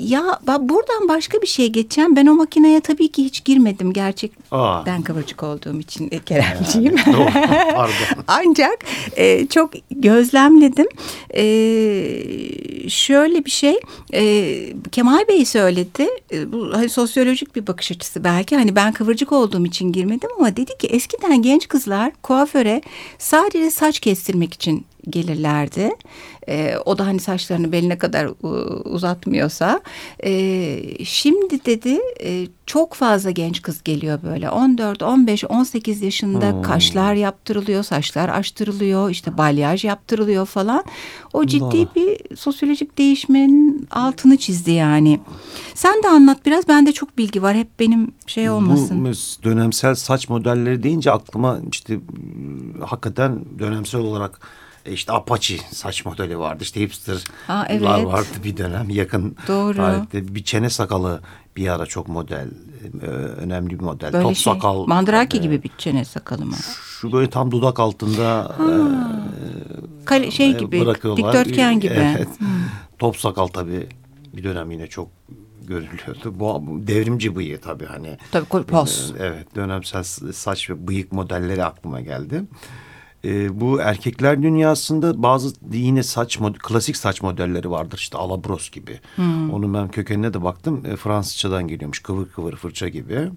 ya 0.00 0.22
ben 0.46 0.68
buradan 0.68 1.08
başka 1.08 1.42
bir 1.42 1.46
şey 1.46 1.72
geçeceğim. 1.72 2.16
Ben 2.16 2.26
o 2.26 2.34
makineye 2.34 2.80
tabii 2.80 3.08
ki 3.12 3.24
hiç 3.24 3.44
girmedim 3.44 3.92
gerçekten 3.92 5.02
kıvırcık 5.02 5.42
olduğum 5.42 5.80
için 5.80 6.10
de 6.10 6.18
Keremciğim. 6.18 6.96
Doğru, 6.96 7.28
pardon. 7.74 7.94
Ancak 8.28 8.84
e, 9.16 9.46
çok 9.46 9.70
gözlemledim. 9.90 10.86
E, 11.34 11.44
şöyle 12.88 13.44
bir 13.44 13.50
şey 13.50 13.80
e, 14.14 14.56
Kemal 14.92 15.28
Bey 15.28 15.44
söyledi. 15.44 16.08
E, 16.32 16.52
bu 16.52 16.70
hani 16.72 16.88
sosyolojik 16.88 17.56
bir 17.56 17.66
bakış 17.66 17.92
açısı 17.92 18.24
belki. 18.24 18.56
Hani 18.56 18.76
ben 18.76 18.92
kıvırcık 18.92 19.32
olduğum 19.32 19.66
için 19.66 19.92
girmedim 19.92 20.30
ama 20.38 20.56
dedi 20.56 20.78
ki 20.78 20.86
eskiden 20.86 21.42
genç 21.42 21.68
kızlar 21.68 22.12
kuaföre 22.22 22.82
sadece 23.18 23.70
saç 23.70 24.00
kestirmek 24.00 24.54
için 24.54 24.86
gelirlerdi. 25.10 25.90
E, 26.48 26.76
o 26.84 26.98
da 26.98 27.06
hani 27.06 27.20
saçlarını 27.20 27.72
beline 27.72 27.98
kadar 27.98 28.28
uzatmıyorsa. 28.84 29.80
E, 30.24 31.04
şimdi 31.04 31.64
dedi 31.64 31.98
e, 32.20 32.46
çok 32.66 32.94
fazla 32.94 33.30
genç 33.30 33.62
kız 33.62 33.82
geliyor 33.82 34.18
böyle 34.22 34.50
14, 34.50 35.02
15, 35.02 35.44
18 35.44 36.02
yaşında 36.02 36.52
hmm. 36.52 36.62
kaşlar 36.62 37.14
yaptırılıyor, 37.14 37.82
saçlar 37.82 38.28
açtırılıyor, 38.28 39.10
işte 39.10 39.38
balyaj 39.38 39.84
yaptırılıyor 39.84 40.46
falan. 40.46 40.84
O 41.32 41.46
ciddi 41.46 41.60
Doğru. 41.60 41.88
bir 41.96 42.36
sosyolojik 42.36 42.98
değişmenin 42.98 43.88
altını 43.90 44.36
çizdi 44.36 44.70
yani. 44.70 45.20
Sen 45.74 46.02
de 46.02 46.08
anlat 46.08 46.46
biraz. 46.46 46.68
Bende 46.68 46.92
çok 46.92 47.18
bilgi 47.18 47.42
var. 47.42 47.56
Hep 47.56 47.80
benim 47.80 48.12
şey 48.26 48.50
olmasın. 48.50 49.04
Bu 49.04 49.44
dönemsel 49.44 49.94
saç 49.94 50.28
modelleri 50.28 50.82
deyince 50.82 51.12
aklıma 51.12 51.58
işte 51.72 52.00
hakikaten 52.80 53.44
dönemsel 53.58 54.00
olarak 54.00 54.40
işte 54.86 55.12
Apache 55.12 55.58
saç 55.72 56.04
modeli 56.04 56.38
vardı. 56.38 56.62
İşte 56.62 56.80
hipsterlar 56.80 57.24
ha, 57.46 57.66
evet. 57.68 57.82
vardı 57.82 58.28
bir 58.44 58.56
dönem 58.56 58.90
yakın 58.90 59.36
Doğru. 59.48 59.76
tarihte. 59.76 60.34
Bir 60.34 60.44
çene 60.44 60.70
sakalı 60.70 61.20
bir 61.56 61.68
ara 61.68 61.86
çok 61.86 62.08
model. 62.08 62.48
E, 63.02 63.06
önemli 63.06 63.70
bir 63.70 63.84
model. 63.84 64.12
Böyle 64.12 64.24
Top 64.24 64.36
şey, 64.36 64.52
sakal. 64.54 64.86
Mandrake 64.86 65.38
gibi 65.38 65.62
bir 65.62 65.70
çene 65.78 66.04
sakalı 66.04 66.46
mı? 66.46 66.56
Şu 67.00 67.12
böyle 67.12 67.30
tam 67.30 67.50
dudak 67.50 67.80
altında 67.80 68.54
e, 68.60 68.66
Kale, 70.04 70.30
şey 70.30 70.58
gibi 70.58 70.80
dikdörtgen 70.80 71.80
gibi. 71.80 71.94
Evet. 71.94 72.28
Hmm. 72.38 72.48
Top 72.98 73.16
sakal 73.16 73.46
tabii 73.46 73.88
bir 74.32 74.44
dönem 74.44 74.70
yine 74.70 74.86
çok 74.86 75.08
görülüyordu. 75.62 76.40
Bu 76.40 76.62
devrimci 76.86 77.36
bıyığı 77.36 77.60
tabii 77.60 77.86
hani. 77.86 78.18
Tabii 78.30 78.64
pos. 78.64 79.12
Evet 79.18 79.54
dönemsel 79.54 80.04
saç 80.32 80.70
ve 80.70 80.88
bıyık 80.88 81.12
modelleri 81.12 81.64
aklıma 81.64 82.00
geldi 82.00 82.44
e, 83.24 83.60
bu 83.60 83.80
erkekler 83.80 84.42
dünyasında 84.42 85.22
bazı 85.22 85.54
yine 85.72 86.02
saç 86.02 86.38
klasik 86.62 86.96
saç 86.96 87.22
modelleri 87.22 87.70
vardır 87.70 87.98
işte 87.98 88.18
alabros 88.18 88.70
gibi. 88.70 89.00
Hmm. 89.16 89.52
Onun 89.52 89.74
ben 89.74 89.88
kökenine 89.88 90.34
de 90.34 90.42
baktım 90.42 90.82
e, 90.86 90.96
Fransızcadan 90.96 91.68
geliyormuş 91.68 91.98
kıvır 91.98 92.28
kıvır 92.28 92.56
fırça 92.56 92.88
gibi. 92.88 93.30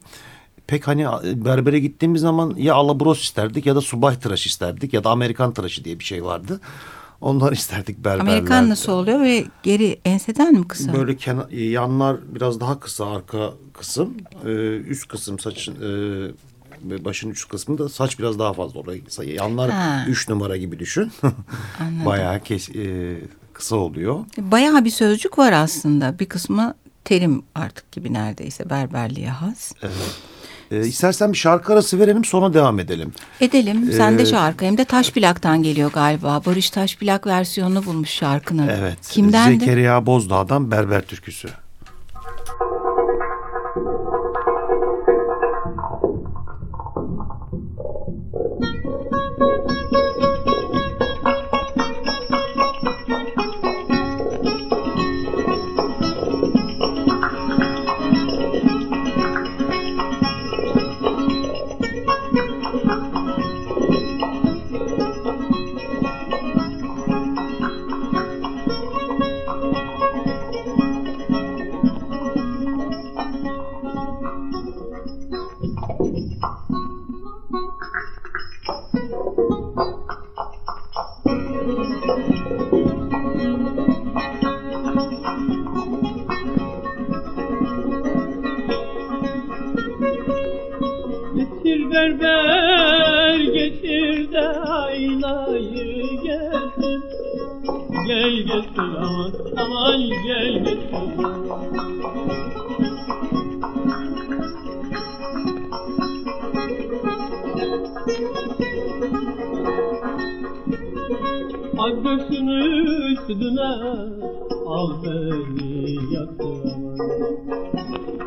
Pek 0.67 0.87
hani 0.87 1.05
berbere 1.23 1.79
gittiğimiz 1.79 2.21
zaman 2.21 2.53
ya 2.57 2.75
alabros 2.75 3.21
isterdik 3.21 3.65
ya 3.65 3.75
da 3.75 3.81
subay 3.81 4.19
tıraş 4.19 4.45
isterdik 4.45 4.93
ya 4.93 5.03
da 5.03 5.09
Amerikan 5.09 5.53
tıraşı 5.53 5.83
diye 5.83 5.99
bir 5.99 6.03
şey 6.03 6.23
vardı. 6.23 6.61
Onları 7.21 7.53
isterdik 7.53 7.97
berberlerde. 7.97 8.31
Amerikan 8.31 8.69
nasıl 8.69 8.91
oluyor 8.91 9.21
ve 9.21 9.45
geri 9.63 9.99
enseden 10.05 10.53
mi 10.53 10.67
kısa? 10.67 10.93
Böyle 10.93 11.17
kenar, 11.17 11.49
yanlar 11.49 12.17
biraz 12.35 12.59
daha 12.59 12.79
kısa 12.79 13.05
arka 13.05 13.53
kısım. 13.73 14.13
Ee, 14.45 14.49
üst 14.77 15.07
kısım 15.07 15.39
saçın 15.39 15.73
e, 15.73 15.89
başın 16.81 17.29
üst 17.29 17.49
kısmında 17.49 17.89
saç 17.89 18.19
biraz 18.19 18.39
daha 18.39 18.53
fazla 18.53 18.79
orayı 18.79 19.01
yanlar 19.25 19.71
ha. 19.71 20.05
üç 20.07 20.29
numara 20.29 20.57
gibi 20.57 20.79
düşün. 20.79 21.11
Bayağı 22.05 22.39
kes, 22.39 22.69
e, 22.69 23.15
kısa 23.53 23.75
oluyor. 23.75 24.25
Bayağı 24.37 24.85
bir 24.85 24.89
sözcük 24.89 25.37
var 25.37 25.51
aslında. 25.51 26.19
Bir 26.19 26.25
kısmı 26.25 26.73
terim 27.05 27.43
artık 27.55 27.91
gibi 27.91 28.13
neredeyse 28.13 28.69
berberliğe 28.69 29.29
has. 29.29 29.71
Evet. 29.83 29.93
Ee, 30.71 30.87
istersen 30.87 31.33
bir 31.33 31.37
şarkı 31.37 31.73
arası 31.73 31.99
verelim 31.99 32.25
sonra 32.25 32.53
devam 32.53 32.79
edelim. 32.79 33.13
Edelim. 33.41 33.91
Sen 33.91 34.13
ee, 34.13 34.17
de 34.17 34.25
şarkı 34.25 34.65
hem 34.65 34.77
de 34.77 34.85
Taş 34.85 35.11
Plak'tan 35.11 35.63
geliyor 35.63 35.91
galiba. 35.91 36.41
Barış 36.45 36.69
Taş 36.69 36.95
Plak 36.97 37.27
versiyonunu 37.27 37.85
bulmuş 37.85 38.09
şarkının. 38.09 38.67
Evet. 38.67 38.97
Kimden 39.09 39.59
Zekeriya 39.59 40.05
Bozdağ'dan 40.05 40.71
Berber 40.71 41.01
Türküsü. 41.01 41.49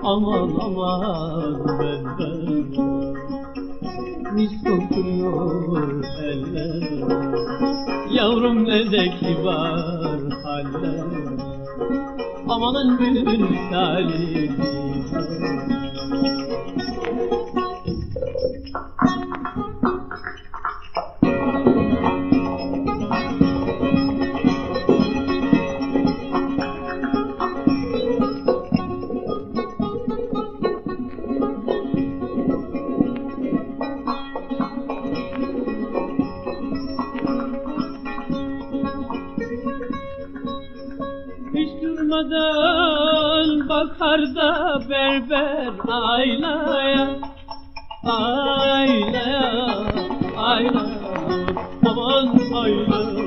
Aman 0.02 0.50
aman 0.66 1.54
benden 1.78 2.70
Mis 4.34 4.52
kokuyor 4.64 6.04
eller 6.30 6.82
Yavrum 8.10 8.64
ne 8.64 8.90
de 8.90 9.04
kibar 9.18 10.20
haller. 10.42 11.04
Amanın 12.48 12.98
gül 12.98 13.56
talih 13.70 14.50
berber 44.88 45.72
aynaya 45.88 47.08
Aynaya, 48.04 49.42
aynaya 50.36 50.80
Aman 51.86 52.28
aynaya 52.52 53.20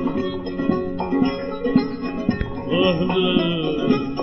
Vahlı, 2.66 4.13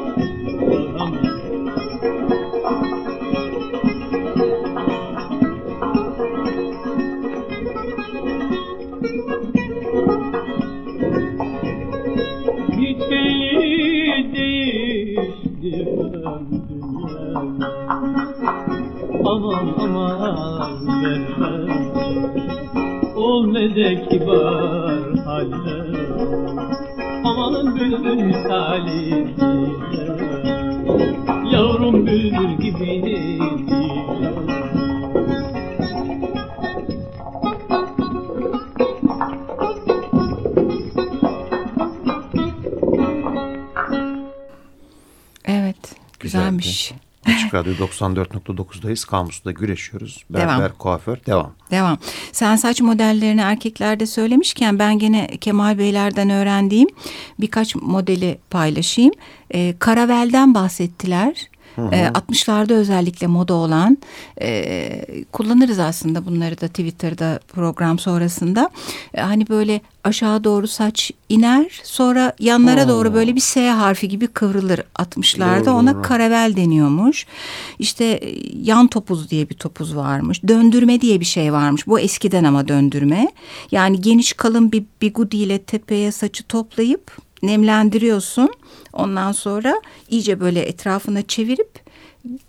Ol 23.32 23.46
ne 23.54 23.76
de 23.76 23.90
kibar 24.10 25.18
haller 25.26 25.88
Aman 27.24 27.76
bülbül 27.76 28.24
misali 28.24 29.28
Yavrum 31.52 32.08
bülbül 32.08 32.58
gibi 32.58 33.40
Evet. 45.46 45.96
Güzelmiş. 46.20 46.94
Açık 47.52 47.68
Radyo 47.68 47.88
94.9'dayız. 47.88 49.06
Kamus'ta 49.06 49.52
güreşiyoruz. 49.52 50.26
Berber, 50.30 50.60
Devam. 50.60 50.72
kuaför, 50.78 51.18
devam. 51.26 51.52
Devam. 51.72 51.98
Sen 52.32 52.56
saç 52.56 52.82
modellerini 52.82 53.42
erkeklerde 53.42 54.06
söylemişken 54.06 54.80
ben 54.80 55.00
gene 55.00 55.28
Kemal 55.28 55.78
Beylerden 55.78 56.30
öğrendiğim 56.30 56.88
birkaç 57.40 57.76
modeli 57.76 58.38
paylaşayım. 58.50 59.14
Ee, 59.54 59.76
Karavel'den 59.80 60.56
bahsettiler. 60.56 61.50
Ee, 61.78 62.08
60'larda 62.08 62.74
özellikle 62.74 63.28
moda 63.28 63.54
olan 63.54 63.98
e, 64.42 65.06
kullanırız 65.32 65.80
aslında 65.80 66.26
bunları 66.26 66.62
da 66.62 66.68
Twitter'da 66.68 67.40
program 67.54 68.00
sonrasında. 68.00 68.70
E, 69.14 69.22
hani 69.22 69.50
böyle 69.50 69.82
aşağı 70.04 70.44
doğru 70.44 70.68
saç 70.68 71.12
iner 71.30 71.82
sonra 71.84 72.34
yanlara 72.40 72.88
doğru 72.88 73.14
böyle 73.14 73.36
bir 73.36 73.42
S 73.42 73.70
harfi 73.70 74.10
gibi 74.10 74.28
kıvrılır 74.28 74.80
60'larda 74.96 75.66
Doğru, 75.66 75.76
ona 75.76 75.94
doğru. 75.94 76.02
karavel 76.02 76.54
deniyormuş. 76.56 77.26
İşte 77.80 78.22
yan 78.64 78.88
topuz 78.88 79.30
diye 79.30 79.50
bir 79.50 79.56
topuz 79.56 79.96
varmış. 79.96 80.44
Döndürme 80.48 81.02
diye 81.02 81.20
bir 81.20 81.26
şey 81.26 81.54
varmış. 81.54 81.88
Bu 81.88 82.00
eskiden 82.00 82.44
ama 82.44 82.68
döndürme. 82.68 83.28
Yani 83.72 84.02
geniş 84.02 84.34
kalın 84.34 84.72
bir 84.72 84.84
bigudi 85.02 85.38
ile 85.38 85.60
tepeye 85.60 86.12
saçı 86.12 86.44
toplayıp 86.44 87.31
nemlendiriyorsun. 87.44 88.50
Ondan 88.94 89.32
sonra 89.32 89.82
iyice 90.10 90.40
böyle 90.40 90.62
etrafına 90.62 91.22
çevirip 91.22 91.80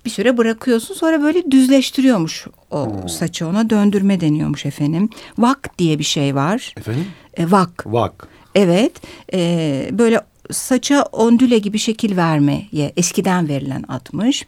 bir 0.04 0.11
süre 0.11 0.37
bırakıyorsun. 0.37 0.94
Sonra 0.94 1.22
böyle 1.22 1.50
düzleştiriyormuş 1.50 2.46
o 2.70 3.08
saçı. 3.08 3.49
Ona 3.49 3.70
döndürme 3.70 4.20
deniyormuş 4.20 4.66
efendim. 4.66 5.11
Vak 5.38 5.78
diye 5.78 5.99
bir 5.99 6.04
şey 6.04 6.34
var. 6.34 6.75
Efendim? 6.76 7.06
E, 7.37 7.50
vak. 7.50 7.84
Vak. 7.87 8.28
Evet, 8.54 8.92
e, 9.34 9.88
böyle 9.92 10.20
saça 10.50 11.02
ondüle 11.02 11.58
gibi 11.58 11.78
şekil 11.78 12.16
vermeye 12.16 12.92
eskiden 12.96 13.49
verilen 13.49 13.84
atmış. 13.88 14.46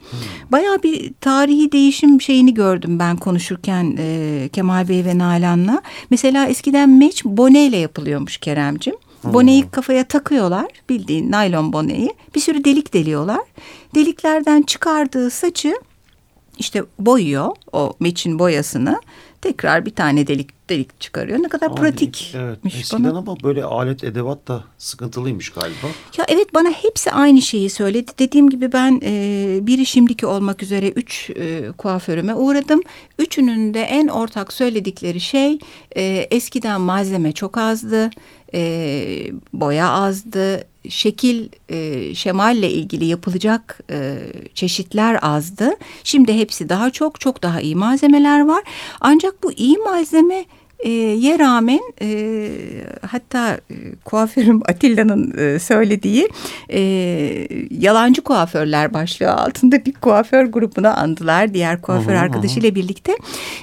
Bayağı 0.52 0.82
bir 0.82 1.12
tarihi 1.20 1.72
değişim 1.72 2.20
şeyini 2.20 2.54
gördüm 2.54 2.98
ben 2.98 3.16
konuşurken 3.16 3.96
e, 3.98 4.48
Kemal 4.52 4.88
Bey 4.88 5.04
ve 5.04 5.18
Nalan'la. 5.18 5.82
Mesela 6.10 6.46
eskiden 6.46 6.90
meç 6.90 7.24
boneyle 7.24 7.76
yapılıyormuş 7.76 8.36
Keremcim. 8.38 8.94
Boneyi 9.32 9.70
kafaya 9.70 10.04
takıyorlar 10.04 10.66
bildiğin 10.88 11.30
naylon 11.30 11.72
boneyi. 11.72 12.14
Bir 12.34 12.40
sürü 12.40 12.64
delik 12.64 12.94
deliyorlar. 12.94 13.40
Deliklerden 13.94 14.62
çıkardığı 14.62 15.30
saçı 15.30 15.74
işte 16.58 16.84
boyuyor 16.98 17.56
o 17.72 17.92
meçin 18.00 18.38
boyasını. 18.38 19.00
Tekrar 19.40 19.86
bir 19.86 19.90
tane 19.94 20.26
delik 20.26 20.68
delik 20.68 21.00
çıkarıyor. 21.00 21.38
Ne 21.42 21.48
kadar 21.48 21.70
Abi, 21.70 21.74
pratikmiş 21.74 22.34
Evet. 22.34 22.58
bana. 22.64 22.72
Eskiden 22.80 23.14
ama 23.14 23.36
böyle 23.42 23.64
alet 23.64 24.04
edevat 24.04 24.48
da 24.48 24.64
sıkıntılıymış 24.78 25.50
galiba. 25.50 25.86
Ya 26.18 26.24
evet 26.28 26.54
bana 26.54 26.70
hepsi 26.70 27.10
aynı 27.10 27.42
şeyi 27.42 27.70
söyledi. 27.70 28.10
Dediğim 28.18 28.50
gibi 28.50 28.72
ben 28.72 29.00
e, 29.04 29.58
biri 29.62 29.86
şimdiki 29.86 30.26
olmak 30.26 30.62
üzere 30.62 30.88
üç 30.88 31.30
e, 31.30 31.72
kuaförüme 31.78 32.34
uğradım. 32.34 32.82
Üçünün 33.18 33.74
de 33.74 33.80
en 33.80 34.08
ortak 34.08 34.52
söyledikleri 34.52 35.20
şey 35.20 35.58
e, 35.96 36.02
eskiden 36.30 36.80
malzeme 36.80 37.32
çok 37.32 37.58
azdı. 37.58 38.10
E, 38.54 39.30
boya 39.52 39.90
azdı. 39.90 40.64
Şekil, 40.88 41.48
e, 41.68 42.14
şemalle 42.14 42.70
ilgili 42.70 43.04
yapılacak 43.04 43.80
e, 43.90 44.16
çeşitler 44.54 45.18
azdı. 45.22 45.76
Şimdi 46.04 46.34
hepsi 46.34 46.68
daha 46.68 46.90
çok, 46.90 47.20
çok 47.20 47.42
daha 47.42 47.60
iyi 47.60 47.76
malzemeler 47.76 48.40
var. 48.40 48.64
Ancak 49.00 49.42
bu 49.42 49.52
iyi 49.52 49.78
malzeme 49.78 50.44
e, 50.84 50.90
ye 50.90 51.38
rağmen 51.38 51.80
e, 52.02 52.48
hatta 53.10 53.54
e, 53.70 53.74
kuaförüm 54.04 54.60
Atilla'nın 54.68 55.38
e, 55.38 55.58
söylediği 55.58 56.28
e, 56.68 56.80
yalancı 57.70 58.22
kuaförler 58.22 58.94
başlığı 58.94 59.32
altında 59.32 59.84
bir 59.84 59.92
kuaför 59.92 60.44
grubuna 60.44 60.94
andılar 60.94 61.54
diğer 61.54 61.82
kuaför 61.82 62.14
arkadaşıyla 62.14 62.74
birlikte. 62.74 63.16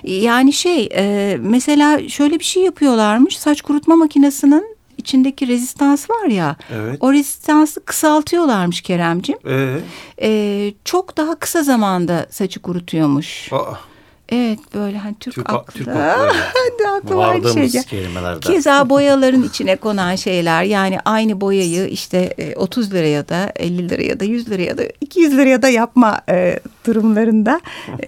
Yani 0.04 0.54
şey 0.54 0.90
e, 0.96 1.38
mesela 1.42 2.10
şöyle 2.10 2.40
bir 2.40 2.44
şey 2.44 2.64
yapıyorlarmış 2.64 3.38
saç 3.38 3.62
kurutma 3.62 3.96
makinesinin 3.96 4.71
içindeki 4.98 5.48
rezistans 5.48 6.10
var 6.10 6.26
ya 6.26 6.56
Evet. 6.74 6.98
o 7.00 7.14
rezistansı 7.14 7.86
kısaltıyorlarmış 7.86 8.82
Keremcim. 8.82 9.38
Ee, 9.48 9.78
E, 10.22 10.74
çok 10.86 11.18
daha 11.18 11.36
kısa 11.40 11.64
zamanda 11.64 12.26
saçı 12.30 12.60
kurutuyormuş. 12.62 13.54
aa, 13.54 13.74
Evet 14.32 14.60
böyle 14.76 14.98
hani 14.98 15.16
Türk, 15.20 15.36
Türk, 15.36 15.50
aklı. 15.50 15.74
Türk 15.74 15.88
aklı. 15.88 16.34
Şey 17.08 17.18
Vardığımız 17.18 17.86
kelimelerden. 17.86 18.40
Keza 18.40 18.90
boyaların 18.90 19.44
içine 19.44 19.76
konan 19.76 20.16
şeyler 20.16 20.64
yani 20.64 21.00
aynı 21.06 21.42
boyayı 21.42 21.88
işte 21.88 22.18
e, 22.38 22.56
30 22.56 22.94
liraya 22.94 23.30
da 23.30 23.52
50 23.56 23.90
liraya 23.90 24.20
da 24.20 24.26
100 24.26 24.50
liraya 24.50 24.78
da 24.78 24.84
200 25.02 25.38
liraya 25.38 25.62
da 25.62 25.70
yapma 25.70 26.22
e, 26.30 26.60
durumlarında 26.86 27.62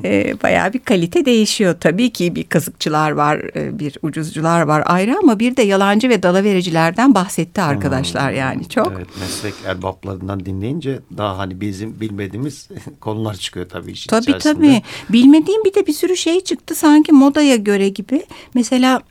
e, 0.04 0.36
bayağı 0.44 0.74
bir 0.74 0.80
kalite 0.80 1.26
değişiyor. 1.26 1.76
Tabii 1.80 2.10
ki 2.10 2.36
bir 2.36 2.44
kazıkçılar 2.44 3.12
var 3.12 3.38
e, 3.56 3.80
bir 3.80 3.98
ucuzcular 4.02 4.62
var 4.62 4.84
ayrı 4.86 5.18
ama 5.24 5.40
bir 5.40 5.58
de 5.58 5.62
yalancı 5.62 6.10
ve 6.10 6.24
dalavericilerden 6.24 7.16
bahsetti 7.16 7.62
arkadaşlar 7.62 8.32
yani 8.32 8.70
çok. 8.70 8.94
Evet, 8.98 9.08
meslek 9.20 9.54
erbaplarından 9.66 10.46
dinleyince 10.46 11.00
daha 11.18 11.38
hani 11.38 11.62
bizim 11.62 12.02
bilmediğimiz 12.02 12.70
konular 13.00 13.34
çıkıyor 13.36 13.70
tabii 13.70 13.92
işin 13.92 14.10
Tabii 14.10 14.24
içerisinde. 14.24 14.54
tabii. 14.54 14.82
Bilmediğim 15.10 15.64
bir 15.66 15.74
de 15.74 15.88
bir 15.88 15.94
sürü 15.94 16.13
şey 16.16 16.42
çıktı 16.42 16.76
sanki 16.76 17.12
modaya 17.12 17.56
göre 17.56 17.90
gibi. 17.90 18.26
Mesela 18.54 19.02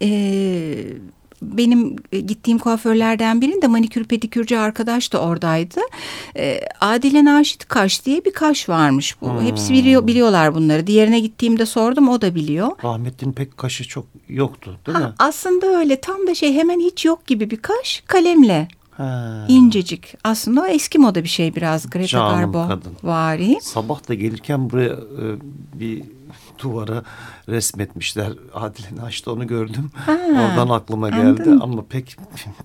eee, 0.00 0.84
benim 1.42 1.96
gittiğim 2.12 2.58
kuaförlerden 2.58 3.40
birinde 3.40 3.66
manikür 3.66 4.04
pedikürcü 4.04 4.56
arkadaş 4.56 5.12
da 5.12 5.18
oradaydı. 5.22 5.80
Eee, 6.36 6.68
Adile 6.80 7.24
Naşit 7.24 7.64
Kaş 7.68 8.06
diye 8.06 8.24
bir 8.24 8.32
kaş 8.32 8.68
varmış. 8.68 9.16
Bu. 9.20 9.30
Hmm. 9.30 9.46
Hepsi 9.46 9.72
biliyor, 9.72 10.06
biliyorlar 10.06 10.54
bunları. 10.54 10.86
Diğerine 10.86 11.20
gittiğimde 11.20 11.66
sordum 11.66 12.08
o 12.08 12.20
da 12.20 12.34
biliyor. 12.34 12.68
Rahmetli'nin 12.84 13.32
pek 13.32 13.56
kaşı 13.58 13.88
çok 13.88 14.06
yoktu 14.28 14.78
değil 14.86 14.98
mi? 14.98 15.04
Ha, 15.04 15.14
aslında 15.18 15.66
öyle 15.66 16.00
tam 16.00 16.26
da 16.26 16.34
şey 16.34 16.54
hemen 16.54 16.80
hiç 16.80 17.04
yok 17.04 17.26
gibi 17.26 17.50
bir 17.50 17.56
kaş 17.56 18.02
kalemle 18.06 18.68
Ha. 18.92 19.44
incecik. 19.48 20.14
Aslında 20.24 20.60
o 20.62 20.66
eski 20.66 20.98
moda 20.98 21.24
bir 21.24 21.28
şey 21.28 21.54
biraz 21.54 21.90
Greta 21.90 22.06
Canım 22.06 22.36
Garbo 22.52 22.68
kadın. 22.68 22.92
vari. 23.02 23.58
Sabah 23.62 24.08
da 24.08 24.14
gelirken 24.14 24.70
buraya 24.70 24.92
e, 24.92 25.24
bir 25.80 26.02
duvara 26.62 27.02
resmetmişler. 27.48 28.32
Adile 28.54 28.86
Naş'ta 28.96 29.32
onu 29.32 29.46
gördüm. 29.46 29.90
Ha, 30.06 30.12
Oradan 30.32 30.68
aklıma 30.68 31.08
geldi 31.10 31.22
anladım. 31.22 31.62
ama 31.62 31.84
pek 31.88 32.16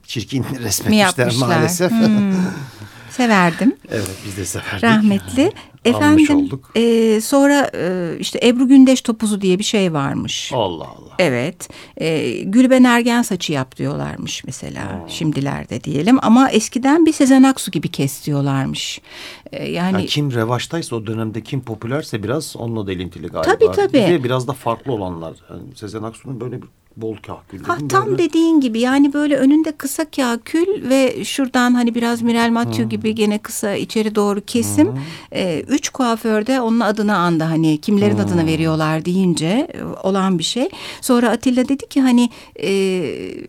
çirkin 0.04 0.46
mi 0.52 0.60
resmetmişler 0.60 1.34
maalesef. 1.40 1.92
Hmm. 1.92 2.34
Severdim. 3.10 3.76
evet 3.92 4.18
biz 4.26 4.38
de 4.38 4.46
severdik. 4.46 4.84
Rahmetli. 4.84 5.42
Almış 5.42 5.68
Efendim 5.96 6.60
e, 6.76 7.22
sonra 7.22 7.72
e, 7.76 8.12
işte 8.20 8.40
Ebru 8.44 8.68
Gündeş 8.68 9.02
topuzu 9.02 9.42
diye 9.42 9.60
bir 9.60 9.64
şey 9.64 9.94
varmış. 9.94 10.52
Allah 10.54 10.84
Allah. 10.84 11.16
Evet. 11.20 11.70
E, 11.98 12.32
Gülben 12.42 12.84
Ergen 12.84 13.22
saçı 13.22 13.54
yap 13.54 13.78
diyorlarmış 13.78 14.44
mesela 14.44 15.06
şimdilerde 15.08 15.84
diyelim. 15.84 16.18
Ama 16.22 16.50
eskiden 16.50 17.06
bir 17.06 17.14
Sezen 17.14 17.44
Aksu 17.44 17.72
gibi 17.72 17.88
kes 17.88 18.26
diyorlarmış. 18.26 19.02
E, 19.52 19.72
yani 19.72 19.94
Yani 19.94 20.06
kim 20.06 20.34
revaçtaysa 20.34 20.96
o 20.96 21.08
dönemde 21.08 21.44
kim 21.44 21.62
popülerse 21.62 22.24
biraz 22.24 22.56
onunla 22.56 22.88
da 22.88 22.92
ilintili 22.92 23.28
galiba. 23.28 23.42
Tabii, 23.42 23.72
tabii. 23.76 23.94
Bir 23.94 24.08
de 24.08 24.24
biraz 24.24 24.48
da 24.48 24.54
farklı 24.54 24.92
olanlar. 24.92 25.34
Yani 25.50 25.62
Sezen 25.76 26.04
Aksu'nun 26.04 26.40
böyle 26.40 26.62
bir 26.62 26.68
bol 26.98 27.16
kahkül 27.16 27.64
Ha, 27.64 27.76
dedim 27.76 27.88
tam 27.88 28.06
böyle. 28.06 28.18
dediğin 28.18 28.60
gibi 28.62 28.80
yani 28.80 29.14
böyle 29.14 29.36
önünde 29.38 29.72
kısa 29.72 30.06
kül 30.46 30.90
ve 30.90 31.24
şuradan 31.26 31.74
hani 31.74 31.96
biraz 31.96 32.22
Mirel 32.22 32.50
Mathieu 32.52 32.90
gibi 32.90 33.16
gene 33.16 33.38
kısa 33.38 33.74
içeri 33.76 34.16
doğru 34.16 34.42
kesim. 34.42 34.90
Ee, 35.34 35.64
üç 35.68 35.90
kuaförde 35.90 36.62
onun 36.62 36.80
adını 36.80 37.16
andı 37.18 37.44
hani 37.44 37.78
kimlerin 37.78 38.18
adını 38.18 38.46
veriyorlar 38.46 39.06
deyince 39.06 39.68
e, 39.74 39.84
olan 40.08 40.40
bir 40.40 40.44
şey. 40.44 40.70
Sonra 41.02 41.30
Atilla 41.30 41.70
dedi 41.70 41.88
ki 41.90 42.02
hani 42.02 42.30
e, 42.64 42.70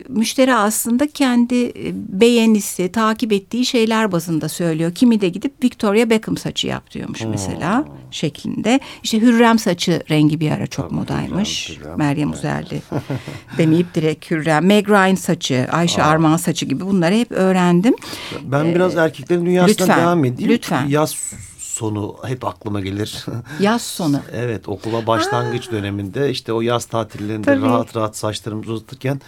müşteri 0.09 0.55
aslında 0.55 1.07
kendi 1.07 1.63
e, 1.65 1.71
beğenisi 1.93 2.91
takip 2.91 3.33
ettiği 3.33 3.65
şeyler 3.65 4.11
bazında 4.11 4.49
söylüyor. 4.49 4.93
Kimi 4.93 5.21
de 5.21 5.29
gidip 5.29 5.63
Victoria 5.63 6.09
Beckham 6.09 6.37
saçı 6.37 6.67
yap 6.67 6.91
diyormuş 6.91 7.21
mesela 7.31 7.85
şeklinde. 8.11 8.79
İşte 9.03 9.21
Hürrem 9.21 9.59
saçı 9.59 10.03
rengi 10.09 10.39
bir 10.39 10.51
ara 10.51 10.67
çok 10.67 10.85
Tabii, 10.85 10.95
modaymış. 10.99 11.69
Hürrem, 11.69 11.81
Hürrem. 11.85 11.97
Meryem 11.97 12.31
Uzerli 12.31 12.81
demeyip 13.57 13.95
direkt 13.95 14.31
Hürrem. 14.31 14.65
Meg 14.65 14.89
Ryan 14.89 15.15
saçı, 15.15 15.67
Ayşe 15.71 16.03
Arman 16.03 16.37
saçı 16.37 16.65
gibi 16.65 16.85
bunları 16.85 17.15
hep 17.15 17.31
öğrendim. 17.31 17.95
Ben 18.43 18.75
biraz 18.75 18.95
erkeklerin 18.97 19.45
dünyasına 19.45 19.69
Ee, 19.69 19.87
lütfen, 19.87 20.01
devam 20.01 20.25
edeyim. 20.25 20.51
lütfen. 20.51 20.87
Yaz 20.87 21.15
sonu 21.57 22.15
hep 22.25 22.45
aklıma 22.45 22.79
gelir. 22.81 23.25
Yaz 23.59 23.81
sonu. 23.81 24.21
evet 24.33 24.69
okula 24.69 25.07
başlangıç 25.07 25.71
döneminde 25.71 26.29
işte 26.31 26.53
o 26.53 26.61
yaz 26.61 26.85
tatillerinde 26.85 27.45
Tabii. 27.45 27.61
rahat 27.65 27.95
rahat 27.95 28.17
saçlarımızı 28.17 28.71
uzatırken 28.71 29.21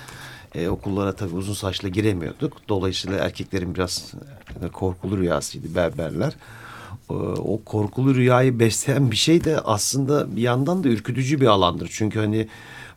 e, 0.56 0.67
okullara 0.67 1.15
tabii 1.15 1.36
uzun 1.36 1.54
saçla 1.54 1.88
giremiyorduk. 1.88 2.58
Dolayısıyla 2.70 3.17
erkeklerin 3.17 3.76
biraz 3.76 4.12
e, 4.65 4.67
korkulu 4.67 5.17
rüyasıydı 5.17 5.76
berberler. 5.76 6.34
E, 7.12 7.39
o 7.39 7.62
korkulu 7.65 8.15
rüyayı 8.15 8.60
besleyen 8.60 9.12
bir 9.12 9.15
şey 9.15 9.43
de 9.43 9.60
aslında 9.60 10.36
bir 10.36 10.41
yandan 10.41 10.84
da 10.84 10.88
ürkütücü 10.89 11.41
bir 11.41 11.47
alandır. 11.47 11.89
Çünkü 11.93 12.19
hani 12.19 12.47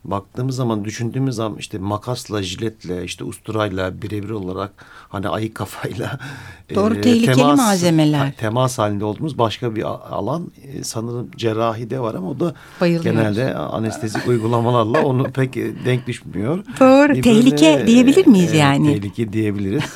baktığımız 0.03 0.55
zaman 0.55 0.85
düşündüğümüz 0.85 1.35
zaman 1.35 1.57
işte 1.59 1.77
makasla, 1.77 2.43
jiletle, 2.43 3.03
işte 3.03 3.23
usturayla 3.23 4.01
birebir 4.01 4.29
olarak 4.29 4.71
hani 5.09 5.29
ayı 5.29 5.53
kafayla 5.53 6.19
Doğru, 6.75 7.01
tehlikeli 7.01 7.43
malzemeler. 7.43 8.19
ha, 8.19 8.31
temas 8.37 8.77
halinde 8.77 9.05
olduğumuz 9.05 9.37
başka 9.37 9.75
bir 9.75 9.83
alan 10.15 10.51
e, 10.63 10.83
sanırım 10.83 11.31
cerrahide 11.35 11.99
var 11.99 12.15
ama 12.15 12.29
o 12.29 12.39
da 12.39 12.53
genelde 12.79 13.55
anestezik 13.55 14.27
uygulamalarla 14.27 15.03
onu 15.05 15.23
pek 15.23 15.57
e, 15.57 15.85
denk 15.85 16.07
düşmüyor. 16.07 16.63
Doğru, 16.79 17.13
Bir 17.13 17.23
tehlike 17.23 17.83
diyebilir 17.87 18.27
miyiz 18.27 18.53
yani? 18.53 18.93
Tehlike 18.93 19.33
diyebiliriz. 19.33 19.83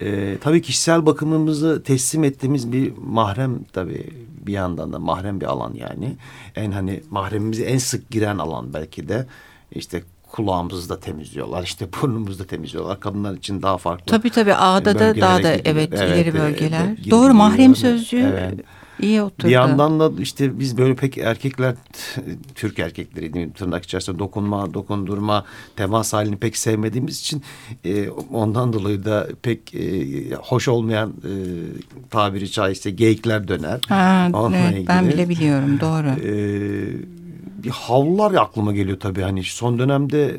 e, 0.00 0.38
tabii 0.40 0.62
kişisel 0.62 1.06
bakımımızı 1.06 1.82
teslim 1.82 2.24
ettiğimiz 2.24 2.72
bir 2.72 2.92
mahrem 3.06 3.64
tabii 3.72 4.10
bir 4.46 4.52
yandan 4.52 4.92
da 4.92 4.98
mahrem 4.98 5.40
bir 5.40 5.46
alan 5.46 5.74
yani. 5.74 6.16
En 6.56 6.70
hani 6.72 7.02
mahremimize 7.10 7.64
en 7.64 7.78
sık 7.78 8.10
giren 8.10 8.38
alan 8.38 8.74
belki 8.74 9.08
de 9.08 9.26
işte 9.72 10.02
kulağımızı 10.30 10.88
da 10.88 11.00
temizliyorlar. 11.00 11.62
işte 11.62 11.88
burnumuzu 12.02 12.38
da 12.38 12.46
temizliyorlar. 12.46 13.00
Kadınlar 13.00 13.34
için 13.34 13.62
daha 13.62 13.78
farklı. 13.78 14.06
Tabii 14.06 14.30
tabii 14.30 14.54
ağda 14.54 14.94
da 14.94 14.98
bölgelere 15.00 15.20
daha 15.20 15.42
da 15.42 15.52
evet, 15.52 15.64
Evet, 15.66 15.92
ileri 15.92 16.28
e, 16.28 16.34
bölgeler. 16.34 16.86
e, 17.06 17.10
Doğru 17.10 17.34
mahrem 17.34 17.76
sözcüğü 17.76 18.20
Evet. 18.20 18.54
İyi 19.00 19.22
oturdu. 19.22 19.46
Bir 19.46 19.52
yandan 19.52 20.00
da 20.00 20.10
işte 20.22 20.58
biz 20.60 20.78
böyle 20.78 20.96
pek 20.96 21.18
erkekler 21.18 21.74
Türk 22.54 22.78
erkekleri 22.78 23.32
diyeyim 23.32 23.52
tırnak 23.52 23.84
içerisinde 23.84 24.18
dokunma, 24.18 24.74
dokundurma, 24.74 25.44
temas 25.76 26.12
halini 26.12 26.36
pek 26.36 26.56
sevmediğimiz 26.56 27.20
için 27.20 27.42
e, 27.84 28.08
ondan 28.32 28.72
dolayı 28.72 29.04
da 29.04 29.28
pek 29.42 29.74
e, 29.74 30.30
hoş 30.34 30.68
olmayan 30.68 31.10
e, 31.10 31.32
tabiri 32.10 32.50
caizse 32.50 32.90
geyikler 32.90 33.48
döner. 33.48 33.80
Ha, 33.88 34.28
Onunla 34.32 34.56
evet, 34.56 34.88
ben 34.88 35.08
bile 35.08 35.28
biliyorum 35.28 35.80
doğru. 35.80 36.06
Ee, 36.24 37.16
bir 37.64 37.70
havlular 37.70 38.34
aklıma 38.34 38.72
geliyor 38.72 39.00
tabii 39.00 39.22
hani 39.22 39.44
son 39.44 39.78
dönemde 39.78 40.28
e, 40.28 40.38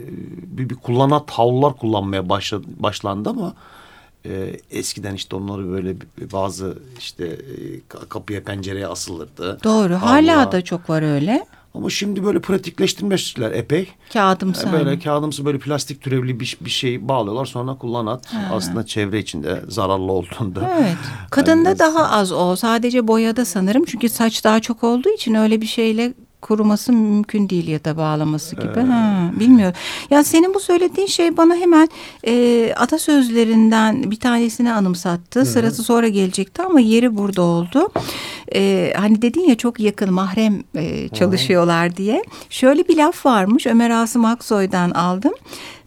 bir, 0.58 0.70
bir 0.70 0.76
kullanat 0.76 1.32
havlular 1.32 1.78
kullanmaya 1.78 2.30
başladı, 2.30 2.68
başlandı 2.80 3.30
ama 3.30 3.54
e, 4.26 4.60
eskiden 4.72 5.16
işte 5.16 5.36
onları 5.36 5.72
böyle 5.72 5.96
bazı 6.34 6.78
işte 7.00 7.26
e, 7.26 7.80
ka- 7.90 8.08
kapıya 8.10 8.44
pencereye 8.44 8.88
asılırdı. 8.88 9.58
Doğru 9.64 9.94
Havlular. 9.96 10.00
hala 10.36 10.52
da 10.52 10.62
çok 10.62 10.90
var 10.90 11.02
öyle. 11.16 11.46
Ama 11.74 11.90
şimdi 11.90 12.24
böyle 12.26 12.40
pratikleştirmişler 12.42 13.52
epey. 13.52 13.88
Kağıdımsı. 14.14 14.70
E, 14.70 14.72
Böyle 14.72 14.84
hani. 14.90 15.00
kağıdımsı 15.00 15.46
böyle 15.46 15.60
plastik 15.60 16.02
türevli 16.02 16.40
bir, 16.40 16.58
bir 16.62 16.70
şey 16.70 17.08
bağlıyorlar 17.08 17.46
sonra 17.46 17.76
kullanat. 17.78 18.34
Aslında 18.52 18.86
çevre 18.86 19.20
içinde 19.20 19.62
zararlı 19.68 20.12
olduğunda. 20.12 20.78
Evet. 20.80 20.96
Kadında 21.32 21.66
biraz- 21.70 21.80
daha 21.80 22.10
az 22.10 22.32
o. 22.32 22.56
Sadece 22.56 23.08
boyada 23.08 23.46
sanırım. 23.46 23.86
Çünkü 23.86 24.10
saç 24.10 24.44
daha 24.44 24.60
çok 24.60 24.84
olduğu 24.84 25.10
için 25.10 25.34
öyle 25.34 25.62
bir 25.62 25.66
şeyle 25.68 26.14
kuruması 26.48 26.94
mümkün 26.94 27.50
değil 27.50 27.68
ya 27.68 27.86
da 27.86 27.98
bağlaması 27.98 28.56
gibi. 28.56 28.80
Ha, 28.80 29.32
bilmiyorum. 29.40 29.76
Ya 30.10 30.24
senin 30.24 30.54
bu 30.54 30.60
söylediğin 30.60 31.08
şey 31.08 31.38
bana 31.38 31.56
hemen 31.56 31.90
e, 32.28 32.74
atasözlerinden 32.78 34.12
bir 34.12 34.20
tanesini 34.20 34.74
anımsattı. 34.74 35.46
Sırası 35.46 35.84
sonra 35.84 36.08
gelecekti 36.08 36.62
ama 36.62 36.80
yeri 36.80 37.18
burada 37.18 37.42
oldu. 37.42 37.90
E, 38.56 38.94
hani 38.98 39.22
dedin 39.22 39.42
ya 39.42 39.56
çok 39.56 39.80
yakın 39.80 40.14
mahrem 40.14 40.64
e, 40.76 41.10
çalışıyorlar 41.10 41.98
diye. 41.98 42.24
Şöyle 42.50 42.88
bir 42.88 42.98
laf 42.98 43.26
varmış. 43.26 43.68
Ömer 43.68 43.90
Asım 43.90 44.26
Aksoy'dan 44.26 44.92
aldım. 44.92 45.34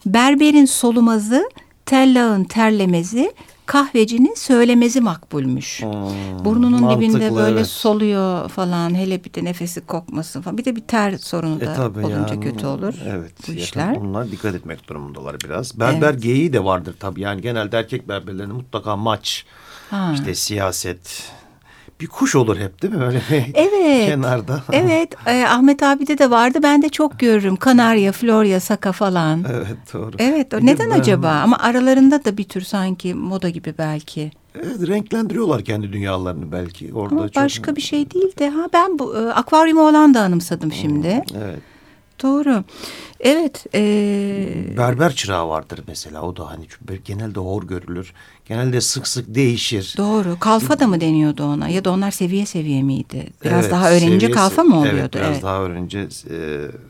Berberin 0.07 0.65
solumazı, 0.65 1.51
tellağın 1.87 2.45
terlemezi, 2.45 3.33
kahvecinin 3.71 4.35
söylemezi 4.35 5.01
makbulmüş. 5.01 5.83
Hmm, 5.83 6.45
Burnunun 6.45 6.91
dibinde 6.91 7.13
mantıklı, 7.13 7.37
böyle 7.37 7.57
evet. 7.57 7.67
soluyor 7.67 8.49
falan 8.49 8.95
hele 8.95 9.25
bir 9.25 9.35
de 9.35 9.45
nefesi 9.45 9.81
kokmasın 9.81 10.43
falan. 10.43 10.59
Bir 10.59 10.65
de 10.65 10.77
bir 10.77 10.81
ter 10.81 11.17
sorunu 11.17 11.57
E 11.57 11.67
da 11.67 11.83
olunca 11.83 12.35
yani, 12.35 12.41
kötü 12.41 12.67
olur 12.67 12.95
Evet. 13.09 13.33
bu 13.49 13.53
işler. 13.53 14.01
Bunlar 14.01 14.31
dikkat 14.31 14.55
etmek 14.55 14.89
durumundalar 14.89 15.37
biraz. 15.45 15.81
Berber 15.81 16.15
geyiği 16.15 16.53
de 16.53 16.65
vardır 16.65 16.95
tabii. 17.01 17.21
Yani 17.21 17.41
genelde 17.41 17.79
erkek 17.79 18.09
berberlerinde 18.09 18.53
mutlaka 18.53 18.97
maç, 18.97 19.45
Ha. 19.91 20.11
işte 20.15 20.35
siyaset. 20.35 21.33
Bir 22.01 22.07
kuş 22.07 22.35
olur 22.37 22.59
hep 22.59 22.83
değil 22.83 22.95
mi? 22.95 23.05
Öyle 23.05 23.21
bir 23.31 23.45
Evet. 23.55 24.07
kenarda. 24.09 24.63
Evet 24.73 25.15
e, 25.27 25.45
Ahmet 25.47 25.83
abide 25.83 26.19
de 26.19 26.31
vardı 26.31 26.59
ben 26.63 26.83
de 26.83 26.89
çok 26.89 27.19
görürüm. 27.19 27.57
Kanarya, 27.57 28.13
Florya, 28.13 28.61
Saka 28.61 28.93
falan. 28.93 29.45
Evet 29.53 29.77
doğru. 29.95 30.17
Evet 30.19 30.53
de 30.53 30.59
neden 30.67 30.91
ben- 30.91 30.99
acaba 31.01 31.31
ama 31.31 31.59
aralarında 31.59 32.25
da 32.25 32.37
bir 32.37 32.45
tür 32.45 32.61
sanki 32.61 33.15
moda 33.15 33.49
gibi 33.49 33.75
belki. 33.79 34.31
Evet, 34.55 34.89
renklendiriyorlar 34.89 35.65
kendi 35.65 35.93
dünyalarını 35.93 36.53
belki. 36.53 36.95
Orada 36.95 37.15
Ama 37.15 37.29
çok... 37.29 37.43
başka 37.45 37.77
bir 37.77 37.81
şey 37.81 38.11
değil 38.11 38.37
de 38.39 38.51
ha 38.51 38.69
ben 38.73 38.99
bu 38.99 39.17
e, 39.17 39.19
akvaryumu 39.19 39.89
olan 39.89 40.15
da 40.15 40.21
anımsadım 40.21 40.73
şimdi. 40.73 41.23
Evet. 41.39 41.59
Doğru. 42.23 42.65
Evet. 43.21 43.67
e, 43.75 44.77
Berber 44.77 45.15
çırağı 45.15 45.49
vardır 45.49 45.81
mesela. 45.87 46.23
O 46.23 46.37
da 46.37 46.51
hani 46.51 46.67
genelde 47.05 47.41
hor 47.41 47.63
görülür. 47.63 48.13
Genelde 48.49 48.81
sık 48.81 49.07
sık 49.09 49.35
değişir. 49.35 49.95
Doğru. 49.97 50.37
Kalfa 50.41 50.79
da 50.81 50.87
mı 50.87 51.01
deniyordu 51.01 51.45
ona? 51.45 51.69
Ya 51.69 51.85
da 51.85 51.91
onlar 51.91 52.11
seviye 52.11 52.47
seviye 52.47 52.83
miydi? 52.83 53.27
Biraz 53.45 53.63
Evet, 53.65 53.73
daha 53.73 53.91
öğrenince 53.91 54.27
seviyesi- 54.27 54.31
kalfa 54.35 54.65
mı 54.65 54.79
oluyordu? 54.79 54.99
Evet 54.99 55.15
biraz 55.15 55.43
daha 55.43 55.61
öğrenince 55.63 55.99
e, 56.31 56.37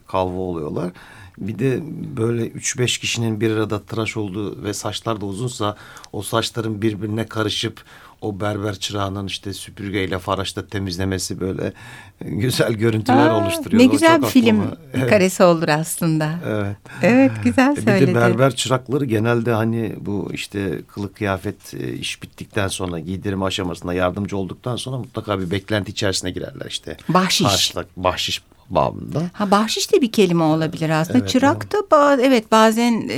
kalva 0.07 0.39
oluyorlar. 0.39 0.93
Bir 1.39 1.59
de 1.59 1.81
böyle 2.17 2.47
3-5 2.49 2.99
kişinin 3.01 3.41
bir 3.41 3.51
arada 3.51 3.83
tıraş 3.83 4.17
olduğu 4.17 4.65
ve 4.65 4.75
saçlar 4.75 5.21
da 5.21 5.27
uzunsa 5.27 5.77
o 6.13 6.23
saçların 6.23 6.83
birbirine 6.83 7.27
karışıp 7.27 7.83
o 8.21 8.41
berber 8.41 8.75
çırağının 8.79 9.27
işte 9.27 9.53
süpürgeyle 9.53 10.19
faraşla 10.19 10.67
temizlemesi 10.67 11.41
böyle 11.41 11.73
güzel 12.21 12.73
görüntüler 12.73 13.29
Aa, 13.29 13.43
oluşturuyor. 13.43 13.83
Ne 13.83 13.87
güzel 13.87 14.23
bir 14.23 14.27
film 14.27 14.63
Evet. 14.95 15.11
karesi 15.11 15.43
olur 15.43 15.69
aslında. 15.69 16.31
Evet. 16.47 16.77
Evet 17.03 17.33
güzel 17.45 17.73
E 17.73 17.77
Bir 17.77 17.83
söyledin. 17.83 18.15
de 18.15 18.15
berber 18.15 18.55
çırakları 18.57 19.05
genelde 19.05 19.53
hani 19.53 19.95
bu 20.01 20.31
işte 20.33 20.81
kılık 20.89 21.17
kıyafet 21.17 21.75
e, 21.75 21.93
iş 21.93 22.23
bittikten 22.23 22.69
sonra 22.69 22.99
giydirme 22.99 23.45
aşamasında 23.45 23.95
yardımcı 23.95 24.37
olduktan 24.37 24.77
sonra 24.77 24.97
mutlaka 24.99 25.41
bir 25.41 25.51
beklenti 25.51 25.93
içerisine 25.93 26.31
girerler 26.31 26.67
işte. 26.69 26.97
Bahşiş. 27.09 27.47
Harçlık, 27.47 27.97
bahşiş 27.97 28.43
babında. 28.71 29.23
Ha 29.33 29.51
bahşiş 29.51 29.93
de 29.93 30.01
bir 30.03 30.13
kelime 30.13 30.45
olabilir 30.45 30.91
aslında. 30.91 31.19
Evet, 31.19 31.29
Çırak 31.29 31.73
da 31.73 31.77
ba- 31.77 32.21
evet 32.23 32.53
bazen 32.53 33.09
e, 33.09 33.17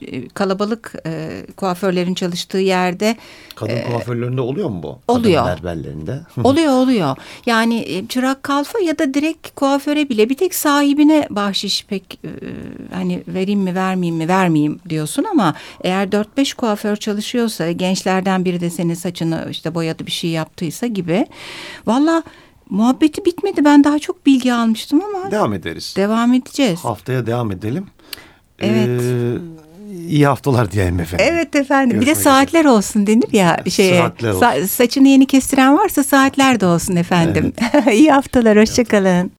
e, 0.00 0.28
kalabalık 0.28 0.94
e, 1.06 1.30
kuaförlerin 1.56 2.14
çalıştığı 2.14 2.58
yerde 2.58 3.16
Kadın 3.54 3.82
kuaförlerinde 3.90 4.40
oluyor 4.40 4.68
mu 4.68 4.82
bu? 4.82 4.98
Oluyor. 5.08 5.44
Kadın 5.44 5.56
berberlerinde. 5.56 6.20
oluyor 6.44 6.72
oluyor. 6.72 7.16
Yani 7.46 7.78
e, 7.78 8.06
çırak 8.06 8.42
kalfa 8.42 8.78
ya 8.78 8.98
da 8.98 9.14
direkt 9.14 9.54
kuaföre 9.54 10.08
bile 10.08 10.28
bir 10.28 10.36
tek 10.36 10.54
sahibine 10.54 11.26
bahşiş 11.30 11.84
pek 11.84 12.20
e, 12.24 12.30
hani 12.94 13.22
vereyim 13.28 13.60
mi 13.60 13.74
vermeyeyim 13.74 14.16
mi 14.16 14.28
vermeyeyim 14.28 14.78
diyorsun 14.88 15.24
ama 15.30 15.54
eğer 15.84 16.06
4-5 16.06 16.54
kuaför 16.54 16.96
çalışıyorsa 16.96 17.70
gençlerden 17.72 18.44
biri 18.44 18.60
de 18.60 18.70
senin 18.70 18.94
saçını 18.94 19.46
işte 19.50 19.74
boyadı 19.74 20.06
bir 20.06 20.12
şey 20.12 20.30
yaptıysa 20.30 20.86
gibi. 20.86 21.26
Valla 21.86 22.22
muhabbeti 22.70 23.24
bitmedi 23.24 23.64
ben 23.64 23.84
daha 23.84 23.98
çok 23.98 24.26
bilgi 24.26 24.54
almıştım 24.54 25.00
ama 25.04 25.30
devam 25.30 25.52
ederiz. 25.52 25.94
devam 25.96 26.34
edeceğiz. 26.34 26.80
Haftaya 26.80 27.26
devam 27.26 27.52
edelim. 27.52 27.86
Evet. 28.58 29.02
Ee, 29.02 29.36
iyi 30.08 30.26
haftalar 30.26 30.72
diyelim 30.72 31.00
efendim. 31.00 31.26
Evet 31.30 31.56
efendim. 31.56 31.90
bir 32.00 32.06
de 32.06 32.10
Görüşmek 32.10 32.20
üzere. 32.20 32.34
saatler 32.34 32.64
olsun 32.64 33.06
denir 33.06 33.32
ya 33.32 33.56
şeye. 33.70 33.98
Saatler 34.02 34.30
olsun. 34.30 34.40
Sa- 34.40 34.66
saçını 34.66 35.08
yeni 35.08 35.26
kestiren 35.26 35.78
varsa 35.78 36.04
saatler 36.04 36.60
de 36.60 36.66
olsun 36.66 36.96
efendim. 36.96 37.52
İyi 37.92 38.12
haftalar. 38.12 38.58
Hoşçakalın. 38.58 39.30